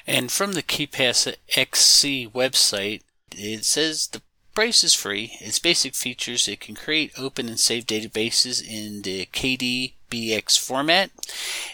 And 0.06 0.30
from 0.30 0.52
the 0.52 0.62
KeePass 0.62 1.34
XC 1.56 2.28
website, 2.28 3.02
it 3.32 3.64
says 3.64 4.08
the 4.08 4.22
Price 4.54 4.84
is 4.84 4.92
free. 4.92 5.38
Its 5.40 5.58
basic 5.58 5.94
features 5.94 6.46
it 6.46 6.60
can 6.60 6.74
create, 6.74 7.12
open, 7.16 7.48
and 7.48 7.58
save 7.58 7.86
databases 7.86 8.62
in 8.62 9.00
the 9.00 9.24
KDBX 9.32 10.58
format. 10.58 11.10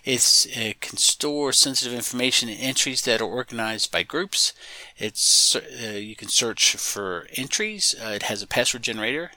It 0.05 0.81
can 0.81 0.97
store 0.97 1.53
sensitive 1.53 1.93
information 1.93 2.49
in 2.49 2.57
entries 2.59 3.03
that 3.03 3.21
are 3.21 3.25
organized 3.25 3.91
by 3.91 4.05
groups. 4.05 4.53
It's 4.97 5.57
uh, 5.57 5.97
you 5.97 6.15
can 6.15 6.29
search 6.29 6.77
for 6.77 7.27
entries. 7.35 7.97
Uh, 8.01 8.11
it 8.11 8.23
has 8.25 8.43
a 8.43 8.47
password 8.47 8.83
generator, 8.83 9.33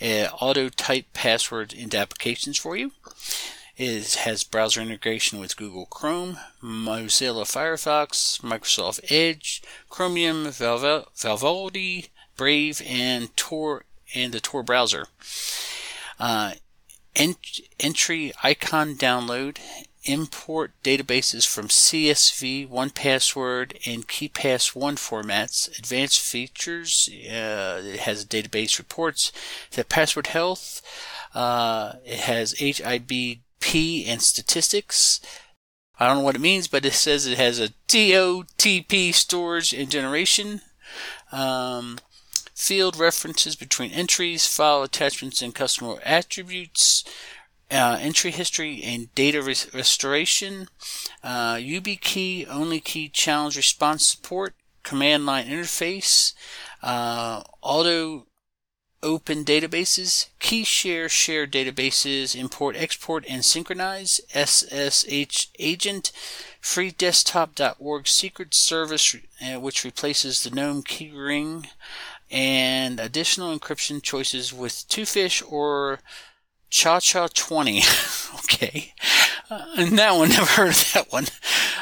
uh, 0.00 0.28
auto 0.40 0.68
type 0.68 1.06
password 1.14 1.72
into 1.72 1.98
applications 1.98 2.58
for 2.58 2.76
you. 2.76 2.92
It 3.76 4.14
has 4.14 4.44
browser 4.44 4.80
integration 4.80 5.40
with 5.40 5.56
Google 5.56 5.86
Chrome, 5.86 6.38
Mozilla 6.62 7.42
Firefox, 7.42 8.40
Microsoft 8.40 9.00
Edge, 9.10 9.64
Chromium, 9.90 10.44
Vivaldi, 10.52 12.06
Brave, 12.36 12.82
and 12.86 13.34
Tor 13.36 13.84
and 14.14 14.32
the 14.32 14.40
Tor 14.40 14.62
browser. 14.62 15.06
Uh, 16.18 16.52
ent- 17.16 17.60
entry 17.80 18.32
icon 18.42 18.94
download, 18.94 19.58
import 20.04 20.72
databases 20.82 21.46
from 21.46 21.68
CSV, 21.68 22.68
1Password, 22.68 23.78
and 23.86 24.06
KeePass 24.06 24.74
1 24.74 24.96
formats. 24.96 25.78
Advanced 25.78 26.20
features, 26.20 27.08
uh, 27.12 27.80
it 27.84 28.00
has 28.00 28.24
database 28.24 28.78
reports, 28.78 29.32
the 29.72 29.84
password 29.84 30.28
health, 30.28 30.82
uh, 31.34 31.94
it 32.04 32.20
has 32.20 32.54
HIBP 32.54 34.06
and 34.06 34.22
statistics. 34.22 35.20
I 35.98 36.06
don't 36.06 36.18
know 36.18 36.22
what 36.24 36.36
it 36.36 36.40
means, 36.40 36.68
but 36.68 36.84
it 36.84 36.92
says 36.92 37.26
it 37.26 37.38
has 37.38 37.60
a 37.60 37.70
TOTP 37.88 39.14
storage 39.14 39.72
and 39.72 39.90
generation. 39.90 40.60
Um, 41.32 41.98
field 42.54 42.96
references 42.96 43.56
between 43.56 43.90
entries, 43.90 44.46
file 44.46 44.82
attachments, 44.82 45.42
and 45.42 45.54
customer 45.54 45.98
attributes, 46.04 47.04
uh, 47.70 47.98
entry 48.00 48.30
history 48.30 48.82
and 48.82 49.12
data 49.14 49.42
res- 49.42 49.72
restoration, 49.74 50.68
uh, 51.22 51.54
YubiKey, 51.54 52.46
OnlyKey 52.46 53.12
challenge 53.12 53.56
response 53.56 54.06
support, 54.06 54.54
command 54.82 55.26
line 55.26 55.46
interface, 55.46 56.34
uh, 56.82 57.42
auto 57.62 58.26
open 59.02 59.44
databases, 59.44 60.28
KeeShare 60.40 61.10
share 61.10 61.46
databases, 61.46 62.34
import, 62.34 62.74
export, 62.76 63.24
and 63.28 63.44
synchronize, 63.44 64.20
SSH 64.34 65.48
agent, 65.58 66.10
freedesktop.org 66.62 68.08
secret 68.08 68.54
service, 68.54 69.14
uh, 69.44 69.60
which 69.60 69.84
replaces 69.84 70.42
the 70.42 70.50
GNOME 70.50 70.82
keyring, 70.82 71.66
and 72.30 72.98
additional 72.98 73.56
encryption 73.56 74.02
choices 74.02 74.52
with 74.52 74.88
Twofish 74.88 75.42
or 75.50 76.00
Cha-Cha 76.70 77.28
20. 77.32 77.82
okay. 78.36 78.94
Uh, 79.50 79.64
and 79.76 79.98
that 79.98 80.16
one, 80.16 80.28
never 80.30 80.46
heard 80.46 80.70
of 80.70 80.92
that 80.94 81.12
one. 81.12 81.26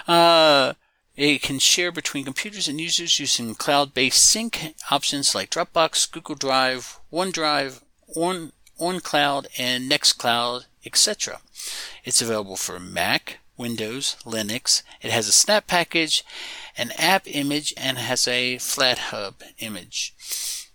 Uh, 0.07 0.75
It 1.15 1.43
can 1.43 1.59
share 1.59 1.93
between 1.93 2.25
computers 2.25 2.69
and 2.69 2.81
users 2.81 3.21
using 3.21 3.55
cloud 3.55 3.93
based 3.93 4.25
sync 4.25 4.75
options 4.91 5.35
like 5.35 5.51
Dropbox, 5.51 6.11
Google 6.11 6.35
Drive, 6.37 6.99
OneDrive, 7.13 7.83
On, 8.17 8.53
ownCloud, 8.81 9.47
and 9.59 9.91
Nextcloud, 9.91 10.65
etc. 10.87 11.41
It's 12.05 12.23
available 12.23 12.57
for 12.57 12.81
Mac, 12.81 13.39
Windows, 13.57 14.17
Linux. 14.25 14.83
It 15.01 15.11
has 15.11 15.29
a 15.29 15.33
snap 15.33 15.67
package, 15.67 16.25
an 16.77 16.93
app 16.99 17.23
image, 17.27 17.75
and 17.77 17.99
has 17.99 18.27
a 18.27 18.57
FlatHub 18.57 19.43
image. 19.59 20.15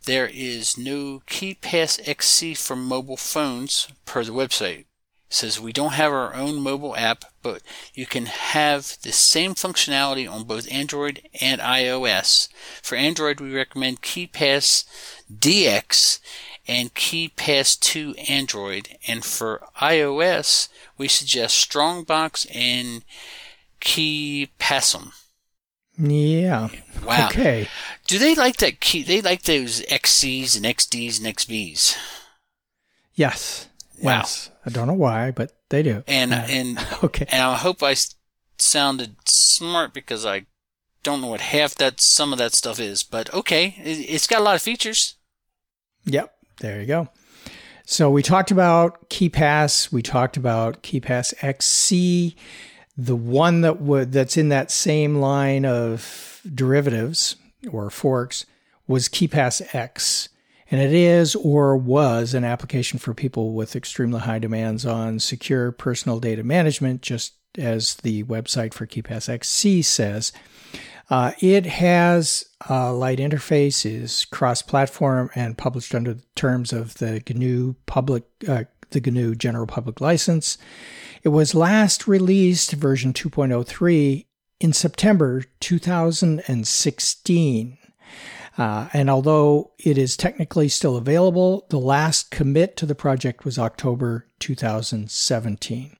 There 0.05 0.29
is 0.31 0.77
no 0.77 1.21
KeePass 1.27 2.07
XC 2.07 2.53
for 2.55 2.75
mobile 2.75 3.17
phones 3.17 3.87
per 4.05 4.23
the 4.23 4.31
website 4.31 4.85
says 5.29 5.59
we 5.59 5.73
don't 5.73 5.93
have 5.93 6.11
our 6.11 6.33
own 6.33 6.61
mobile 6.61 6.95
app, 6.95 7.25
but 7.41 7.61
you 7.93 8.05
can 8.05 8.27
have 8.27 8.97
the 9.01 9.11
same 9.11 9.55
functionality 9.55 10.29
on 10.29 10.43
both 10.43 10.71
Android 10.71 11.21
and 11.41 11.59
iOS. 11.59 12.47
For 12.81 12.95
Android, 12.95 13.41
we 13.41 13.53
recommend 13.53 14.01
KeePass 14.01 14.85
DX 15.31 16.19
and 16.67 16.93
KeePass 16.93 17.79
2 17.79 18.15
Android, 18.29 18.97
and 19.07 19.23
for 19.23 19.61
iOS, 19.81 20.67
we 20.97 21.07
suggest 21.07 21.55
Strongbox 21.55 22.45
and 22.53 23.03
KeePassium. 23.81 25.13
Yeah. 25.97 26.69
Wow. 27.03 27.27
Okay. 27.27 27.67
Do 28.05 28.19
they 28.19 28.35
like 28.35 28.57
that 28.57 28.79
key? 28.79 29.01
They 29.01 29.21
like 29.21 29.43
those 29.43 29.81
XCs 29.83 30.55
and 30.55 30.65
XDs 30.65 31.17
and 31.23 31.35
XBs. 31.35 31.97
Yes. 33.15 33.67
Wow. 34.01 34.17
Yes. 34.19 34.51
I 34.65 34.69
don't 34.69 34.87
know 34.87 34.93
why, 34.93 35.31
but 35.31 35.53
they 35.69 35.81
do. 35.81 36.03
And 36.07 36.33
Uh, 36.33 36.45
and 36.47 36.87
okay. 37.03 37.25
and 37.29 37.41
I 37.41 37.55
hope 37.55 37.81
I 37.81 37.95
sounded 38.59 39.15
smart 39.27 39.93
because 39.93 40.25
I 40.25 40.45
don't 41.01 41.21
know 41.21 41.27
what 41.27 41.41
half 41.41 41.73
that 41.75 41.99
some 41.99 42.31
of 42.31 42.37
that 42.37 42.53
stuff 42.53 42.79
is. 42.79 43.01
But 43.01 43.33
okay, 43.33 43.75
it's 43.83 44.27
got 44.27 44.41
a 44.41 44.43
lot 44.43 44.55
of 44.55 44.61
features. 44.61 45.15
Yep. 46.05 46.36
There 46.59 46.79
you 46.79 46.87
go. 46.87 47.09
So 47.85 48.09
we 48.09 48.21
talked 48.21 48.51
about 48.51 49.09
KeePass. 49.09 49.91
We 49.91 50.01
talked 50.01 50.35
about 50.37 50.83
KeePass 50.83 51.33
XC. 51.41 52.35
The 52.97 53.15
one 53.15 53.61
that 53.61 53.79
would 53.79 54.11
that's 54.11 54.37
in 54.37 54.49
that 54.49 54.71
same 54.71 55.17
line 55.17 55.65
of 55.65 56.41
derivatives 56.53 57.35
or 57.71 57.89
forks 57.89 58.45
was 58.87 59.07
KeePass 59.07 59.73
X. 59.73 60.29
And 60.69 60.81
it 60.81 60.93
is 60.93 61.35
or 61.35 61.77
was 61.77 62.33
an 62.33 62.43
application 62.43 62.99
for 62.99 63.13
people 63.13 63.53
with 63.53 63.75
extremely 63.75 64.19
high 64.19 64.39
demands 64.39 64.85
on 64.85 65.19
secure 65.19 65.71
personal 65.71 66.19
data 66.19 66.43
management, 66.43 67.01
just 67.01 67.35
as 67.57 67.95
the 67.95 68.23
website 68.23 68.73
for 68.73 68.85
KeePass 68.85 69.29
XC 69.29 69.81
says. 69.81 70.33
Uh, 71.09 71.31
it 71.39 71.65
has 71.65 72.43
a 72.69 72.91
light 72.91 73.19
interface, 73.19 73.85
is 73.85 74.25
cross-platform, 74.25 75.29
and 75.35 75.57
published 75.57 75.95
under 75.95 76.15
the 76.15 76.23
terms 76.35 76.73
of 76.73 76.95
the 76.95 77.23
GNU 77.29 77.75
public, 77.85 78.25
uh, 78.47 78.63
the 78.91 78.99
GNU 78.99 79.35
General 79.35 79.67
Public 79.67 80.01
License. 80.01 80.57
It 81.23 81.29
was 81.29 81.55
last 81.55 82.07
released 82.07 82.73
version 82.73 83.13
2.03 83.13 84.25
in 84.59 84.73
September 84.73 85.43
2016. 85.59 87.77
Uh, 88.57 88.89
and 88.91 89.09
although 89.09 89.71
it 89.77 89.97
is 89.97 90.17
technically 90.17 90.67
still 90.67 90.97
available, 90.97 91.65
the 91.69 91.79
last 91.79 92.31
commit 92.31 92.75
to 92.77 92.85
the 92.85 92.95
project 92.95 93.45
was 93.45 93.59
October 93.59 94.27
2017. 94.39 95.96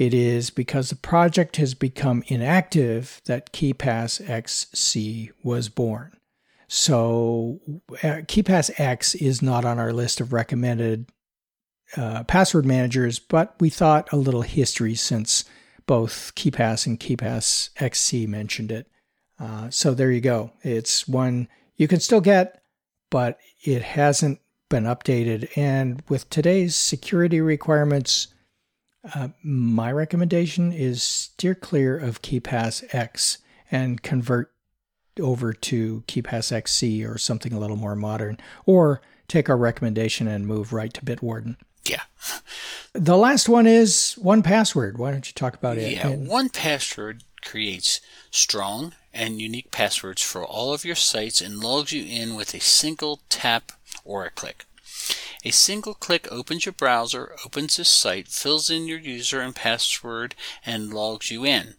It 0.00 0.14
is 0.14 0.48
because 0.48 0.88
the 0.88 0.96
project 0.96 1.56
has 1.56 1.74
become 1.74 2.24
inactive 2.28 3.20
that 3.26 3.52
KeePass 3.52 4.26
XC 4.30 5.30
was 5.42 5.68
born. 5.68 6.16
So, 6.68 7.60
uh, 8.02 8.24
KeePass 8.24 8.80
X 8.80 9.14
is 9.14 9.42
not 9.42 9.66
on 9.66 9.78
our 9.78 9.92
list 9.92 10.18
of 10.18 10.32
recommended 10.32 11.10
uh, 11.98 12.24
password 12.24 12.64
managers, 12.64 13.18
but 13.18 13.54
we 13.60 13.68
thought 13.68 14.10
a 14.10 14.16
little 14.16 14.40
history 14.40 14.94
since 14.94 15.44
both 15.84 16.32
KeePass 16.34 16.86
and 16.86 16.98
KeePass 16.98 17.68
XC 17.78 18.26
mentioned 18.26 18.72
it. 18.72 18.86
Uh, 19.38 19.68
so, 19.68 19.92
there 19.92 20.10
you 20.10 20.22
go. 20.22 20.50
It's 20.62 21.06
one 21.06 21.46
you 21.76 21.86
can 21.88 22.00
still 22.00 22.22
get, 22.22 22.62
but 23.10 23.38
it 23.64 23.82
hasn't 23.82 24.40
been 24.70 24.84
updated. 24.84 25.50
And 25.58 26.02
with 26.08 26.30
today's 26.30 26.74
security 26.74 27.42
requirements, 27.42 28.28
uh, 29.14 29.28
my 29.42 29.90
recommendation 29.92 30.72
is 30.72 31.02
steer 31.02 31.54
clear 31.54 31.96
of 31.98 32.22
KeePass 32.22 32.94
X 32.94 33.38
and 33.70 34.02
convert 34.02 34.52
over 35.18 35.52
to 35.52 36.02
KeePass 36.06 36.52
XC 36.52 37.04
or 37.04 37.18
something 37.18 37.52
a 37.52 37.58
little 37.58 37.76
more 37.76 37.96
modern, 37.96 38.38
or 38.66 39.00
take 39.28 39.48
our 39.48 39.56
recommendation 39.56 40.26
and 40.28 40.46
move 40.46 40.72
right 40.72 40.92
to 40.94 41.00
Bitwarden. 41.04 41.56
Yeah, 41.84 42.02
The 42.92 43.16
last 43.16 43.48
one 43.48 43.66
is 43.66 44.18
1Password. 44.22 44.98
Why 44.98 45.10
don't 45.10 45.26
you 45.26 45.32
talk 45.34 45.54
about 45.54 45.78
it? 45.78 45.92
yeah. 45.92 46.08
And- 46.08 46.28
1Password 46.28 47.22
creates 47.42 48.00
strong 48.30 48.92
and 49.14 49.40
unique 49.40 49.70
passwords 49.70 50.22
for 50.22 50.44
all 50.44 50.74
of 50.74 50.84
your 50.84 50.94
sites 50.94 51.40
and 51.40 51.58
logs 51.58 51.92
you 51.92 52.04
in 52.04 52.34
with 52.36 52.54
a 52.54 52.60
single 52.60 53.20
tap 53.28 53.72
or 54.04 54.24
a 54.26 54.30
click. 54.30 54.66
A 55.44 55.50
single 55.50 55.94
click 55.94 56.28
opens 56.30 56.66
your 56.66 56.74
browser, 56.74 57.34
opens 57.46 57.76
this 57.76 57.88
site, 57.88 58.28
fills 58.28 58.68
in 58.68 58.86
your 58.86 58.98
user 58.98 59.40
and 59.40 59.54
password, 59.54 60.34
and 60.66 60.92
logs 60.92 61.30
you 61.30 61.46
in. 61.46 61.76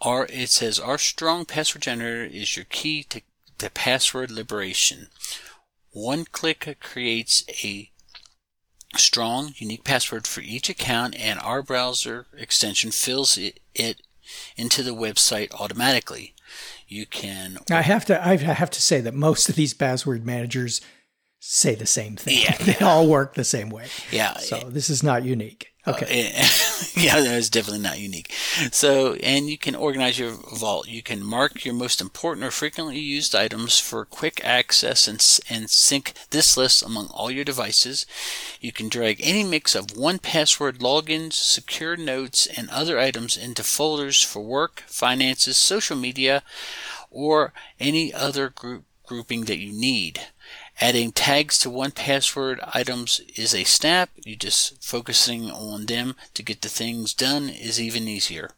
Our, 0.00 0.26
it 0.26 0.50
says 0.50 0.78
our 0.78 0.98
strong 0.98 1.44
password 1.44 1.82
generator 1.82 2.24
is 2.24 2.56
your 2.56 2.66
key 2.66 3.02
to, 3.04 3.22
to 3.58 3.70
password 3.70 4.30
liberation. 4.30 5.08
One 5.90 6.24
click 6.24 6.76
creates 6.80 7.44
a 7.64 7.90
strong, 8.96 9.54
unique 9.56 9.84
password 9.84 10.26
for 10.26 10.40
each 10.40 10.68
account, 10.68 11.16
and 11.16 11.40
our 11.40 11.62
browser 11.62 12.26
extension 12.36 12.92
fills 12.92 13.36
it, 13.36 13.58
it 13.74 14.02
into 14.56 14.82
the 14.82 14.94
website 14.94 15.52
automatically. 15.52 16.34
You 16.86 17.06
can 17.06 17.58
I 17.70 17.82
have 17.82 18.04
to. 18.06 18.24
I 18.26 18.36
have 18.36 18.70
to 18.70 18.82
say 18.82 19.00
that 19.00 19.14
most 19.14 19.48
of 19.48 19.56
these 19.56 19.74
password 19.74 20.24
managers 20.24 20.80
say 21.46 21.74
the 21.74 21.86
same 21.86 22.16
thing. 22.16 22.38
Yeah. 22.42 22.56
they 22.60 22.84
all 22.84 23.06
work 23.06 23.34
the 23.34 23.44
same 23.44 23.68
way. 23.68 23.86
yeah 24.10 24.38
So 24.38 24.60
this 24.70 24.88
is 24.88 25.02
not 25.02 25.24
unique. 25.24 25.72
Okay. 25.86 26.30
Uh, 26.30 26.48
yeah, 26.96 27.20
that 27.20 27.36
is 27.36 27.50
definitely 27.50 27.82
not 27.82 27.98
unique. 27.98 28.32
So, 28.72 29.12
and 29.16 29.50
you 29.50 29.58
can 29.58 29.74
organize 29.74 30.18
your 30.18 30.30
vault. 30.30 30.88
You 30.88 31.02
can 31.02 31.22
mark 31.22 31.66
your 31.66 31.74
most 31.74 32.00
important 32.00 32.46
or 32.46 32.50
frequently 32.50 32.98
used 32.98 33.34
items 33.34 33.78
for 33.78 34.06
quick 34.06 34.42
access 34.42 35.06
and, 35.06 35.16
and 35.50 35.68
sync 35.68 36.14
this 36.30 36.56
list 36.56 36.82
among 36.82 37.08
all 37.08 37.30
your 37.30 37.44
devices. 37.44 38.06
You 38.62 38.72
can 38.72 38.88
drag 38.88 39.20
any 39.22 39.44
mix 39.44 39.74
of 39.74 39.88
1Password 39.88 40.78
logins, 40.78 41.34
secure 41.34 41.98
notes, 41.98 42.46
and 42.46 42.70
other 42.70 42.98
items 42.98 43.36
into 43.36 43.62
folders 43.62 44.22
for 44.22 44.40
work, 44.40 44.84
finances, 44.86 45.58
social 45.58 45.98
media, 45.98 46.42
or 47.10 47.52
any 47.78 48.14
other 48.14 48.48
group 48.48 48.84
grouping 49.04 49.44
that 49.44 49.58
you 49.58 49.72
need. 49.72 50.20
Adding 50.80 51.12
tags 51.12 51.58
to 51.60 51.70
1Password 51.70 52.58
items 52.74 53.20
is 53.36 53.54
a 53.54 53.64
snap. 53.64 54.10
You 54.24 54.36
just 54.36 54.82
focusing 54.82 55.50
on 55.50 55.86
them 55.86 56.16
to 56.34 56.42
get 56.42 56.62
the 56.62 56.68
things 56.68 57.14
done 57.14 57.48
is 57.48 57.80
even 57.80 58.08
easier. 58.08 58.50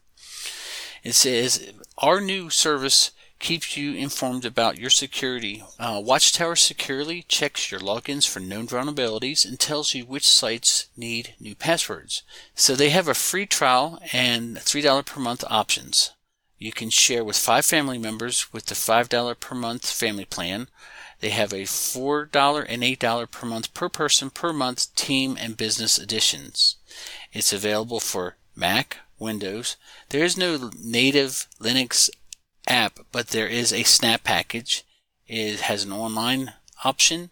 It 1.03 1.13
says 1.13 1.71
our 1.99 2.19
new 2.19 2.49
service 2.49 3.11
keeps 3.39 3.77
you 3.77 3.93
informed 3.93 4.45
about 4.45 4.79
your 4.79 4.89
security. 4.89 5.63
Uh, 5.79 6.01
Watchtower 6.03 6.55
Securely 6.55 7.23
checks 7.27 7.71
your 7.71 7.79
logins 7.79 8.27
for 8.27 8.39
known 8.39 8.67
vulnerabilities 8.67 9.45
and 9.45 9.59
tells 9.59 9.93
you 9.93 10.05
which 10.05 10.27
sites 10.27 10.87
need 10.97 11.35
new 11.39 11.55
passwords. 11.55 12.23
So 12.55 12.75
they 12.75 12.89
have 12.89 13.07
a 13.07 13.13
free 13.13 13.45
trial 13.45 13.99
and 14.11 14.57
$3 14.57 15.05
per 15.05 15.19
month 15.19 15.43
options. 15.47 16.11
You 16.57 16.71
can 16.71 16.89
share 16.89 17.23
with 17.23 17.37
five 17.37 17.65
family 17.65 17.99
members 17.99 18.51
with 18.51 18.65
the 18.65 18.75
$5 18.75 19.39
per 19.39 19.55
month 19.55 19.87
family 19.89 20.25
plan. 20.25 20.67
They 21.19 21.29
have 21.29 21.51
a 21.51 21.63
$4 21.63 22.65
and 22.69 22.83
$8 22.83 23.31
per 23.31 23.47
month 23.47 23.73
per 23.73 23.89
person 23.89 24.29
per 24.29 24.53
month 24.53 24.93
team 24.95 25.37
and 25.39 25.57
business 25.57 25.97
editions. 25.97 26.75
It's 27.33 27.51
available 27.51 27.99
for 27.99 28.35
Mac, 28.55 28.97
Windows. 29.19 29.77
There 30.09 30.23
is 30.23 30.37
no 30.37 30.71
native 30.79 31.47
Linux 31.59 32.09
app, 32.67 32.99
but 33.11 33.29
there 33.29 33.47
is 33.47 33.73
a 33.73 33.83
Snap 33.83 34.23
package. 34.23 34.85
It 35.27 35.61
has 35.61 35.83
an 35.83 35.91
online 35.91 36.53
option, 36.83 37.31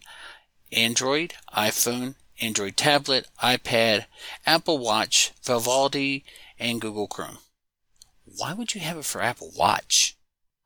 Android, 0.72 1.34
iPhone, 1.56 2.16
Android 2.42 2.76
tablet, 2.76 3.28
iPad, 3.42 4.06
Apple 4.46 4.78
Watch, 4.78 5.32
Vivaldi, 5.44 6.26
and 6.60 6.82
Google 6.82 7.08
Chrome. 7.08 7.38
Why 8.26 8.54
would 8.54 8.74
you 8.74 8.82
have 8.82 8.98
it 8.98 9.06
for 9.06 9.22
Apple 9.22 9.52
Watch? 9.56 10.18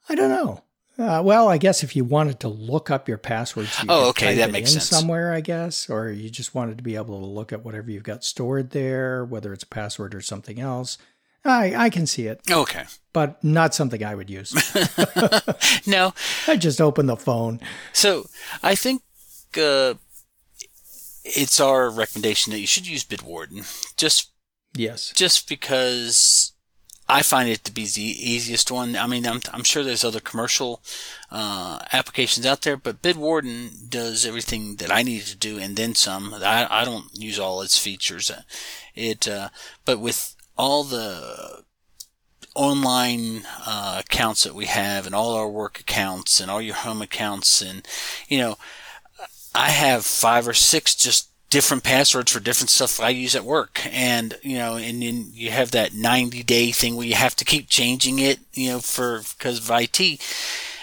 I 0.07 0.15
don't 0.15 0.29
know. 0.29 0.63
Uh, 0.99 1.21
well, 1.23 1.47
I 1.47 1.57
guess 1.57 1.81
if 1.81 1.95
you 1.95 2.03
wanted 2.03 2.41
to 2.41 2.49
look 2.49 2.91
up 2.91 3.07
your 3.07 3.17
passwords, 3.17 3.69
you 3.81 3.85
Oh, 3.87 4.09
okay, 4.09 4.35
that 4.35 4.51
makes 4.51 4.71
sense. 4.73 4.89
somewhere, 4.89 5.31
I 5.33 5.39
guess, 5.39 5.89
or 5.89 6.09
you 6.11 6.29
just 6.29 6.53
wanted 6.53 6.77
to 6.77 6.83
be 6.83 6.95
able 6.97 7.17
to 7.21 7.25
look 7.25 7.53
at 7.53 7.63
whatever 7.63 7.89
you've 7.89 8.03
got 8.03 8.23
stored 8.25 8.71
there, 8.71 9.23
whether 9.23 9.53
it's 9.53 9.63
a 9.63 9.67
password 9.67 10.13
or 10.13 10.19
something 10.19 10.59
else. 10.59 10.97
I, 11.45 11.73
I 11.85 11.89
can 11.89 12.05
see 12.05 12.27
it, 12.27 12.41
Okay. 12.51 12.83
but 13.13 13.41
not 13.41 13.73
something 13.73 14.03
I 14.03 14.13
would 14.13 14.29
use. 14.29 14.51
No. 15.87 16.13
I 16.47 16.57
just 16.57 16.81
open 16.81 17.05
the 17.05 17.15
phone. 17.15 17.61
So 17.93 18.27
I 18.61 18.75
think 18.75 19.01
uh, 19.57 19.93
it's 21.23 21.59
our 21.61 21.89
recommendation 21.89 22.51
that 22.51 22.59
you 22.59 22.67
should 22.67 22.87
use 22.87 23.05
Bitwarden 23.05 23.65
just 23.95 24.31
Yes. 24.75 25.11
just 25.15 25.47
because 25.49 26.51
I 27.09 27.23
find 27.23 27.49
it 27.49 27.63
to 27.63 27.71
be 27.71 27.85
the 27.85 28.01
easiest 28.01 28.69
one. 28.69 28.95
I 28.95 29.07
mean, 29.07 29.25
I'm, 29.25 29.41
I'm 29.51 29.63
sure 29.63 29.83
there's 29.83 30.03
other 30.03 30.19
commercial 30.19 30.81
uh, 31.31 31.79
applications 31.91 32.45
out 32.45 32.61
there, 32.61 32.77
but 32.77 33.01
Bitwarden 33.01 33.89
does 33.89 34.27
everything 34.27 34.75
that 34.75 34.91
I 34.91 35.01
need 35.01 35.23
to 35.23 35.35
do 35.35 35.57
and 35.57 35.75
then 35.75 35.95
some. 35.95 36.35
I, 36.35 36.67
I 36.69 36.85
don't 36.85 37.07
use 37.17 37.39
all 37.39 37.61
its 37.61 37.79
features. 37.79 38.31
It, 38.93 39.27
uh, 39.27 39.49
but 39.85 39.99
with 39.99 40.35
all 40.55 40.83
the 40.83 41.63
online 42.53 43.43
uh, 43.65 44.01
accounts 44.05 44.43
that 44.43 44.53
we 44.53 44.65
have 44.65 45.05
and 45.05 45.15
all 45.15 45.33
our 45.33 45.49
work 45.49 45.79
accounts 45.79 46.39
and 46.39 46.51
all 46.51 46.61
your 46.61 46.75
home 46.75 47.01
accounts 47.01 47.61
and 47.61 47.87
you 48.27 48.37
know 48.37 48.57
I 49.55 49.69
have 49.69 50.05
five 50.05 50.47
or 50.47 50.53
six 50.53 50.95
just 50.95 51.28
different 51.49 51.83
passwords 51.83 52.31
for 52.31 52.39
different 52.39 52.69
stuff 52.69 52.99
I 52.99 53.09
use 53.09 53.35
at 53.35 53.43
work. 53.43 53.81
And, 53.91 54.37
you 54.41 54.57
know, 54.57 54.75
and 54.75 55.01
then 55.01 55.31
you 55.33 55.51
have 55.51 55.71
that 55.71 55.93
90 55.93 56.43
day 56.43 56.71
thing 56.71 56.95
where 56.95 57.07
you 57.07 57.15
have 57.15 57.35
to 57.37 57.45
keep 57.45 57.69
changing 57.69 58.19
it, 58.19 58.39
you 58.53 58.71
know, 58.71 58.79
for, 58.79 59.21
because 59.37 59.57
of 59.59 59.71
IT. 59.71 60.21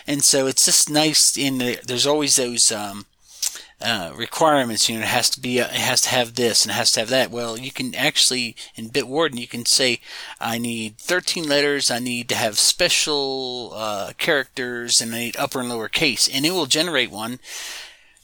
And 0.07 0.23
so 0.23 0.47
it's 0.47 0.65
just 0.65 0.91
nice 0.91 1.37
in 1.37 1.59
the, 1.59 1.81
there's 1.85 2.07
always 2.07 2.37
those, 2.37 2.71
um, 2.73 3.07
uh, 3.79 4.11
requirements, 4.17 4.89
you 4.89 4.97
know, 4.97 5.03
it 5.03 5.09
has 5.09 5.29
to 5.29 5.39
be, 5.39 5.61
uh, 5.61 5.67
it 5.67 5.73
has 5.73 6.01
to 6.01 6.09
have 6.09 6.35
this 6.35 6.65
and 6.65 6.71
it 6.73 6.77
has 6.77 6.93
to 6.93 7.01
have 7.01 7.11
that. 7.11 7.31
Well, 7.31 7.59
you 7.59 7.71
can 7.71 7.95
actually, 7.95 8.57
in 8.75 8.89
Bitwarden, 8.89 9.39
you 9.39 9.47
can 9.47 9.67
say, 9.67 10.01
I 10.41 10.57
need 10.57 10.97
13 10.97 11.47
letters, 11.47 11.91
I 11.91 11.99
need 11.99 12.29
to 12.31 12.37
have 12.37 12.59
special, 12.59 13.73
uh, 13.75 14.13
characters, 14.17 15.03
and 15.03 15.15
I 15.15 15.19
need 15.19 15.37
upper 15.37 15.61
and 15.61 15.69
lower 15.69 15.89
case, 15.89 16.27
and 16.27 16.47
it 16.47 16.53
will 16.53 16.67
generate 16.67 17.11
one 17.11 17.39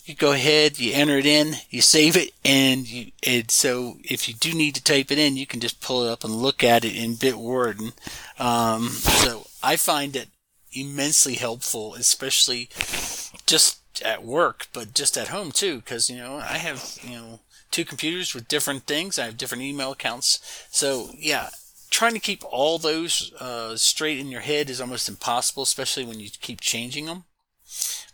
you 0.05 0.15
go 0.15 0.33
ahead, 0.33 0.79
you 0.79 0.93
enter 0.93 1.17
it 1.19 1.27
in, 1.27 1.55
you 1.71 1.81
save 1.81 2.17
it, 2.17 2.33
and 2.45 2.88
you, 2.88 3.12
it, 3.23 3.51
so 3.51 3.99
if 4.03 4.29
you 4.29 4.35
do 4.35 4.53
need 4.53 4.75
to 4.75 4.83
type 4.83 5.11
it 5.12 5.19
in, 5.19 5.37
you 5.37 5.47
can 5.47 5.61
just 5.61 5.81
pull 5.81 6.05
it 6.05 6.11
up 6.11 6.25
and 6.25 6.35
look 6.35 6.65
at 6.65 6.85
it 6.85 6.97
in 6.97 7.15
Bitwarden. 7.15 7.93
Um, 8.41 8.88
so 8.88 9.47
I 9.62 9.77
find 9.77 10.17
it 10.17 10.29
immensely 10.73 11.35
helpful, 11.35 11.95
especially 11.95 12.69
just 13.47 13.79
at 14.05 14.25
work, 14.25 14.67
but 14.73 14.95
just 14.95 15.17
at 15.17 15.29
home 15.29 15.53
too, 15.53 15.77
because 15.77 16.11
you 16.11 16.17
know 16.17 16.37
I 16.37 16.59
have 16.59 16.99
you 17.03 17.17
know 17.17 17.41
two 17.71 17.85
computers 17.85 18.35
with 18.35 18.49
different 18.49 18.85
things. 18.85 19.19
I 19.19 19.27
have 19.27 19.37
different 19.37 19.65
email 19.65 19.93
accounts, 19.93 20.67
so 20.71 21.11
yeah. 21.19 21.51
Trying 21.91 22.15
to 22.15 22.21
keep 22.21 22.43
all 22.51 22.79
those 22.79 23.35
uh, 23.38 23.77
straight 23.77 24.19
in 24.19 24.29
your 24.29 24.41
head 24.41 24.71
is 24.71 24.81
almost 24.81 25.11
impossible, 25.11 25.62
especially 25.62 26.07
when 26.07 26.21
you 26.21 26.31
keep 26.41 26.59
changing 26.59 27.05
them. 27.05 27.25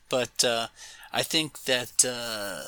But 0.09 0.43
uh, 0.43 0.67
I 1.13 1.23
think 1.23 1.63
that 1.65 2.05
uh, 2.05 2.63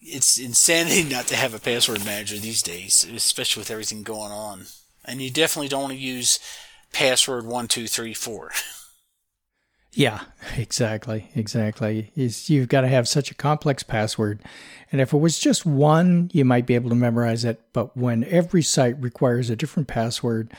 it's 0.00 0.38
insanity 0.38 1.08
not 1.10 1.26
to 1.28 1.36
have 1.36 1.54
a 1.54 1.58
password 1.58 2.04
manager 2.04 2.36
these 2.36 2.62
days, 2.62 3.06
especially 3.14 3.60
with 3.60 3.70
everything 3.70 4.02
going 4.02 4.32
on. 4.32 4.66
And 5.04 5.22
you 5.22 5.30
definitely 5.30 5.68
don't 5.68 5.82
want 5.82 5.92
to 5.94 5.98
use 5.98 6.38
password 6.92 7.46
one 7.46 7.68
two 7.68 7.86
three 7.86 8.14
four. 8.14 8.52
Yeah, 9.96 10.20
exactly. 10.56 11.30
Exactly. 11.34 12.12
Is 12.14 12.48
you've 12.48 12.68
got 12.68 12.82
to 12.82 12.88
have 12.88 13.08
such 13.08 13.30
a 13.30 13.34
complex 13.34 13.82
password. 13.82 14.40
And 14.92 15.00
if 15.00 15.12
it 15.12 15.18
was 15.18 15.38
just 15.38 15.66
one, 15.66 16.30
you 16.32 16.44
might 16.44 16.66
be 16.66 16.74
able 16.76 16.90
to 16.90 16.94
memorize 16.94 17.44
it. 17.44 17.60
But 17.72 17.96
when 17.96 18.22
every 18.24 18.62
site 18.62 19.00
requires 19.02 19.50
a 19.50 19.56
different 19.56 19.88
password 19.88 20.52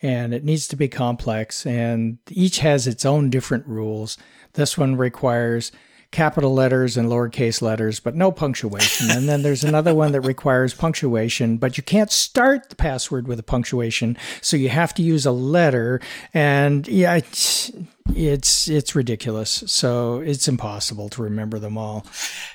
and 0.00 0.32
it 0.32 0.44
needs 0.44 0.68
to 0.68 0.76
be 0.76 0.88
complex 0.88 1.66
and 1.66 2.18
each 2.30 2.60
has 2.60 2.86
its 2.86 3.04
own 3.04 3.28
different 3.28 3.66
rules, 3.66 4.16
this 4.52 4.78
one 4.78 4.96
requires 4.96 5.72
capital 6.10 6.54
letters 6.54 6.96
and 6.96 7.08
lowercase 7.08 7.60
letters, 7.60 8.00
but 8.00 8.14
no 8.14 8.30
punctuation. 8.32 9.10
And 9.10 9.28
then 9.28 9.42
there's 9.42 9.64
another 9.64 9.94
one 9.94 10.12
that 10.12 10.22
requires 10.22 10.74
punctuation, 10.74 11.56
but 11.56 11.76
you 11.76 11.82
can't 11.82 12.10
start 12.10 12.70
the 12.70 12.76
password 12.76 13.28
with 13.28 13.38
a 13.38 13.42
punctuation, 13.42 14.16
so 14.40 14.56
you 14.56 14.68
have 14.68 14.94
to 14.94 15.02
use 15.02 15.26
a 15.26 15.32
letter. 15.32 16.00
And 16.32 16.86
yeah, 16.88 17.16
it's 17.16 17.70
it's, 18.14 18.68
it's 18.68 18.94
ridiculous. 18.94 19.64
So 19.66 20.20
it's 20.20 20.48
impossible 20.48 21.08
to 21.10 21.22
remember 21.22 21.58
them 21.58 21.76
all. 21.76 22.06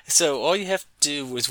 So 0.07 0.41
all 0.41 0.55
you 0.55 0.65
have 0.67 0.81
to 0.83 0.87
do 0.99 1.25
with 1.25 1.49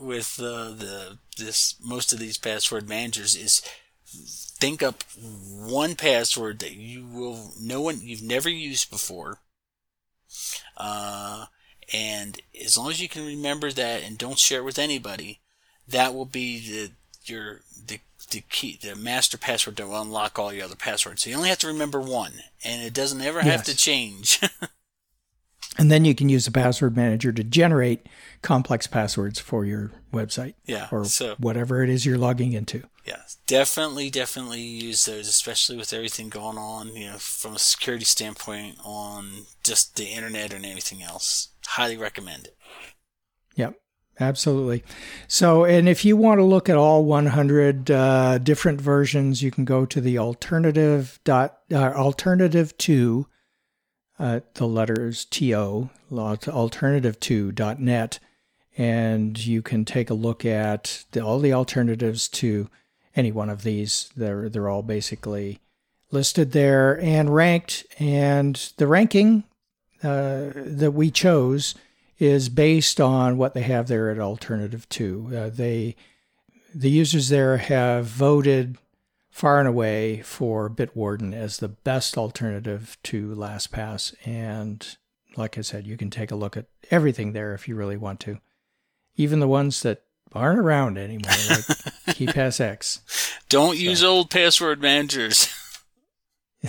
with 0.00 0.40
uh, 0.40 0.70
the 0.70 1.18
this 1.36 1.76
most 1.82 2.12
of 2.12 2.18
these 2.18 2.38
password 2.38 2.88
managers 2.88 3.34
is 3.34 3.62
think 4.06 4.82
up 4.82 5.02
one 5.16 5.96
password 5.96 6.60
that 6.60 6.74
you 6.74 7.04
will 7.06 7.52
no 7.60 7.80
one 7.80 7.98
you've 8.00 8.22
never 8.22 8.48
used 8.48 8.90
before 8.90 9.40
uh, 10.76 11.46
and 11.92 12.40
as 12.64 12.78
long 12.78 12.90
as 12.90 13.00
you 13.00 13.08
can 13.08 13.26
remember 13.26 13.70
that 13.70 14.02
and 14.02 14.18
don't 14.18 14.38
share 14.38 14.60
it 14.60 14.64
with 14.64 14.78
anybody, 14.78 15.40
that 15.88 16.14
will 16.14 16.26
be 16.26 16.58
the 16.58 16.90
your 17.24 17.60
the 17.86 18.00
the 18.30 18.42
key 18.50 18.78
the 18.80 18.96
master 18.96 19.36
password 19.36 19.76
that 19.76 19.86
will 19.86 20.00
unlock 20.00 20.38
all 20.38 20.52
your 20.52 20.64
other 20.64 20.76
passwords. 20.76 21.22
So 21.22 21.30
you 21.30 21.36
only 21.36 21.50
have 21.50 21.58
to 21.58 21.66
remember 21.66 22.00
one, 22.00 22.32
and 22.64 22.82
it 22.82 22.94
doesn't 22.94 23.20
ever 23.20 23.42
have 23.42 23.64
to 23.64 23.76
change. 23.76 24.40
And 25.76 25.90
then 25.90 26.04
you 26.04 26.14
can 26.14 26.28
use 26.28 26.46
a 26.46 26.52
password 26.52 26.96
manager 26.96 27.32
to 27.32 27.42
generate 27.42 28.06
complex 28.42 28.86
passwords 28.86 29.40
for 29.40 29.64
your 29.64 29.90
website 30.12 30.54
yeah. 30.66 30.88
or 30.92 31.04
so 31.04 31.34
whatever 31.38 31.82
it 31.82 31.90
is 31.90 32.06
you're 32.06 32.18
logging 32.18 32.52
into. 32.52 32.84
Yeah, 33.04 33.20
definitely, 33.46 34.08
definitely 34.08 34.62
use 34.62 35.04
those, 35.04 35.28
especially 35.28 35.76
with 35.76 35.92
everything 35.92 36.30
going 36.30 36.56
on. 36.56 36.94
You 36.94 37.10
know, 37.10 37.18
from 37.18 37.54
a 37.54 37.58
security 37.58 38.04
standpoint 38.04 38.78
on 38.82 39.44
just 39.62 39.96
the 39.96 40.06
internet 40.06 40.54
and 40.54 40.64
anything 40.64 41.02
else. 41.02 41.48
Highly 41.66 41.98
recommend 41.98 42.46
it. 42.46 42.56
Yep, 43.56 43.74
absolutely. 44.20 44.84
So, 45.28 45.64
and 45.64 45.86
if 45.86 46.04
you 46.04 46.16
want 46.16 46.38
to 46.38 46.44
look 46.44 46.70
at 46.70 46.76
all 46.76 47.04
100 47.04 47.90
uh, 47.90 48.38
different 48.38 48.80
versions, 48.80 49.42
you 49.42 49.50
can 49.50 49.66
go 49.66 49.84
to 49.84 50.00
the 50.00 50.18
alternative 50.18 51.20
dot 51.24 51.58
uh, 51.70 51.92
alternative 51.92 52.76
to 52.78 53.26
uh, 54.18 54.40
the 54.54 54.66
letters 54.66 55.26
to 55.26 55.90
alternative 56.10 57.20
to 57.20 57.52
dot 57.52 57.80
net, 57.80 58.18
and 58.78 59.44
you 59.44 59.60
can 59.60 59.84
take 59.84 60.08
a 60.08 60.14
look 60.14 60.46
at 60.46 61.04
the, 61.12 61.20
all 61.20 61.38
the 61.38 61.52
alternatives 61.52 62.28
to 62.28 62.70
any 63.16 63.32
one 63.32 63.50
of 63.50 63.62
these. 63.62 64.10
They're 64.16 64.48
they're 64.48 64.68
all 64.68 64.82
basically 64.82 65.60
listed 66.10 66.52
there 66.52 67.00
and 67.00 67.34
ranked, 67.34 67.86
and 67.98 68.72
the 68.76 68.86
ranking 68.86 69.44
uh, 70.02 70.50
that 70.54 70.92
we 70.94 71.10
chose 71.10 71.74
is 72.18 72.48
based 72.48 73.00
on 73.00 73.36
what 73.36 73.54
they 73.54 73.62
have 73.62 73.88
there 73.88 74.10
at 74.10 74.18
AlternativeTo. 74.18 75.46
Uh, 75.46 75.50
they 75.50 75.96
the 76.74 76.90
users 76.90 77.28
there 77.28 77.58
have 77.58 78.06
voted 78.06 78.78
far 79.30 79.58
and 79.58 79.68
away 79.68 80.20
for 80.22 80.70
Bitwarden 80.70 81.34
as 81.34 81.58
the 81.58 81.68
best 81.68 82.16
alternative 82.16 82.96
to 83.02 83.34
LastPass 83.34 84.14
and 84.24 84.96
like 85.36 85.58
I 85.58 85.62
said, 85.62 85.86
you 85.86 85.96
can 85.96 86.10
take 86.10 86.30
a 86.30 86.36
look 86.36 86.56
at 86.56 86.66
everything 86.90 87.32
there 87.32 87.54
if 87.54 87.68
you 87.68 87.74
really 87.74 87.96
want 87.96 88.20
to. 88.20 88.38
Even 89.16 89.40
the 89.40 89.48
ones 89.48 89.82
that 89.82 90.02
aren't 90.34 90.58
around 90.58 90.98
anymore, 90.98 91.32
like 92.06 92.36
X. 92.60 93.32
Don't 93.48 93.78
use 93.78 94.02
old 94.02 94.30
password 94.30 94.80
managers. 94.80 95.52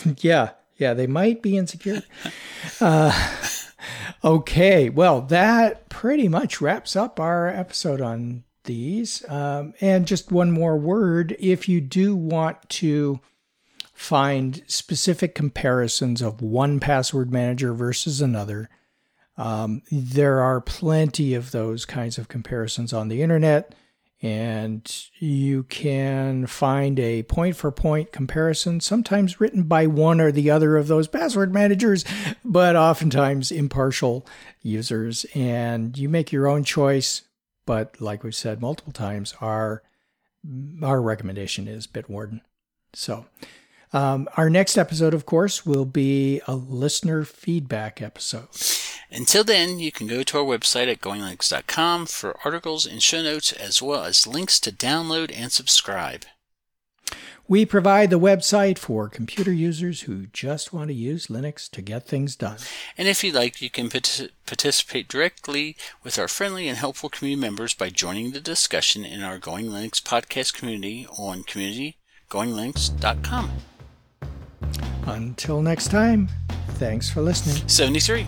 yeah, 0.17 0.51
yeah, 0.77 0.93
they 0.93 1.07
might 1.07 1.41
be 1.41 1.57
insecure. 1.57 2.03
Uh, 2.81 3.33
okay, 4.23 4.89
well, 4.89 5.21
that 5.21 5.89
pretty 5.89 6.27
much 6.27 6.61
wraps 6.61 6.95
up 6.95 7.19
our 7.19 7.47
episode 7.47 8.01
on 8.01 8.43
these. 8.65 9.27
Um, 9.29 9.73
and 9.79 10.07
just 10.07 10.31
one 10.31 10.51
more 10.51 10.77
word 10.77 11.35
if 11.39 11.69
you 11.69 11.81
do 11.81 12.15
want 12.15 12.69
to 12.69 13.19
find 13.93 14.63
specific 14.67 15.35
comparisons 15.35 16.21
of 16.21 16.41
one 16.41 16.79
password 16.79 17.31
manager 17.31 17.73
versus 17.73 18.19
another, 18.19 18.69
um, 19.37 19.81
there 19.91 20.39
are 20.39 20.61
plenty 20.61 21.33
of 21.33 21.51
those 21.51 21.85
kinds 21.85 22.17
of 22.17 22.27
comparisons 22.27 22.93
on 22.93 23.07
the 23.07 23.21
internet 23.21 23.75
and 24.25 25.09
you 25.19 25.63
can 25.63 26.47
find 26.47 26.99
a 26.99 27.21
point 27.23 27.55
for 27.55 27.71
point 27.71 28.11
comparison, 28.11 28.79
sometimes 28.79 29.39
written 29.39 29.63
by 29.63 29.85
one 29.85 30.19
or 30.19 30.31
the 30.31 30.49
other 30.49 30.77
of 30.77 30.87
those 30.87 31.07
password 31.07 31.53
managers, 31.53 32.05
but 32.43 32.75
oftentimes 32.75 33.51
impartial 33.51 34.25
users. 34.63 35.25
And 35.35 35.95
you 35.95 36.09
make 36.09 36.31
your 36.31 36.47
own 36.47 36.63
choice. 36.63 37.21
But 37.67 38.01
like 38.01 38.23
we've 38.23 38.33
said 38.33 38.61
multiple 38.61 38.93
times, 38.93 39.35
our 39.41 39.83
our 40.81 41.01
recommendation 41.01 41.67
is 41.67 41.85
Bitwarden. 41.85 42.41
So 42.93 43.25
um, 43.93 44.27
our 44.37 44.49
next 44.49 44.75
episode, 44.75 45.13
of 45.13 45.27
course, 45.27 45.65
will 45.67 45.85
be 45.85 46.41
a 46.47 46.55
listener 46.55 47.25
feedback 47.25 48.01
episode. 48.01 48.47
Until 49.15 49.45
then, 49.45 49.79
you 49.79 49.93
can 49.93 50.07
go 50.07 50.23
to 50.23 50.39
our 50.39 50.43
website 50.43 50.91
at 50.91 50.99
goinglinux.com 50.99 52.07
for 52.07 52.37
articles 52.43 52.85
and 52.85 53.01
show 53.01 53.23
notes 53.23 53.53
as 53.53 53.81
well 53.81 54.03
as 54.03 54.27
links 54.27 54.59
to 54.59 54.73
download 54.73 55.31
and 55.33 55.53
subscribe. 55.53 56.25
We 57.47 57.65
provide 57.65 58.09
the 58.09 58.19
website 58.19 58.77
for 58.77 59.07
computer 59.07 59.53
users 59.53 60.01
who 60.01 60.25
just 60.33 60.73
want 60.73 60.89
to 60.89 60.93
use 60.93 61.27
Linux 61.27 61.69
to 61.71 61.81
get 61.81 62.07
things 62.07 62.35
done. 62.35 62.57
And 62.97 63.07
if 63.07 63.23
you'd 63.23 63.35
like, 63.35 63.61
you 63.61 63.69
can 63.69 63.87
partic- 63.87 64.31
participate 64.47 65.07
directly 65.07 65.77
with 66.03 66.19
our 66.19 66.27
friendly 66.27 66.67
and 66.67 66.77
helpful 66.77 67.07
community 67.07 67.39
members 67.39 67.73
by 67.73 67.91
joining 67.91 68.31
the 68.31 68.41
discussion 68.41 69.05
in 69.05 69.21
our 69.21 69.37
Going 69.37 69.67
Linux 69.67 70.01
podcast 70.01 70.53
community 70.55 71.07
on 71.17 71.43
communitygoinglinux.com. 71.43 73.51
Until 75.05 75.61
next 75.61 75.89
time, 75.89 76.27
thanks 76.71 77.09
for 77.09 77.21
listening. 77.21 77.65
73. 77.69 78.27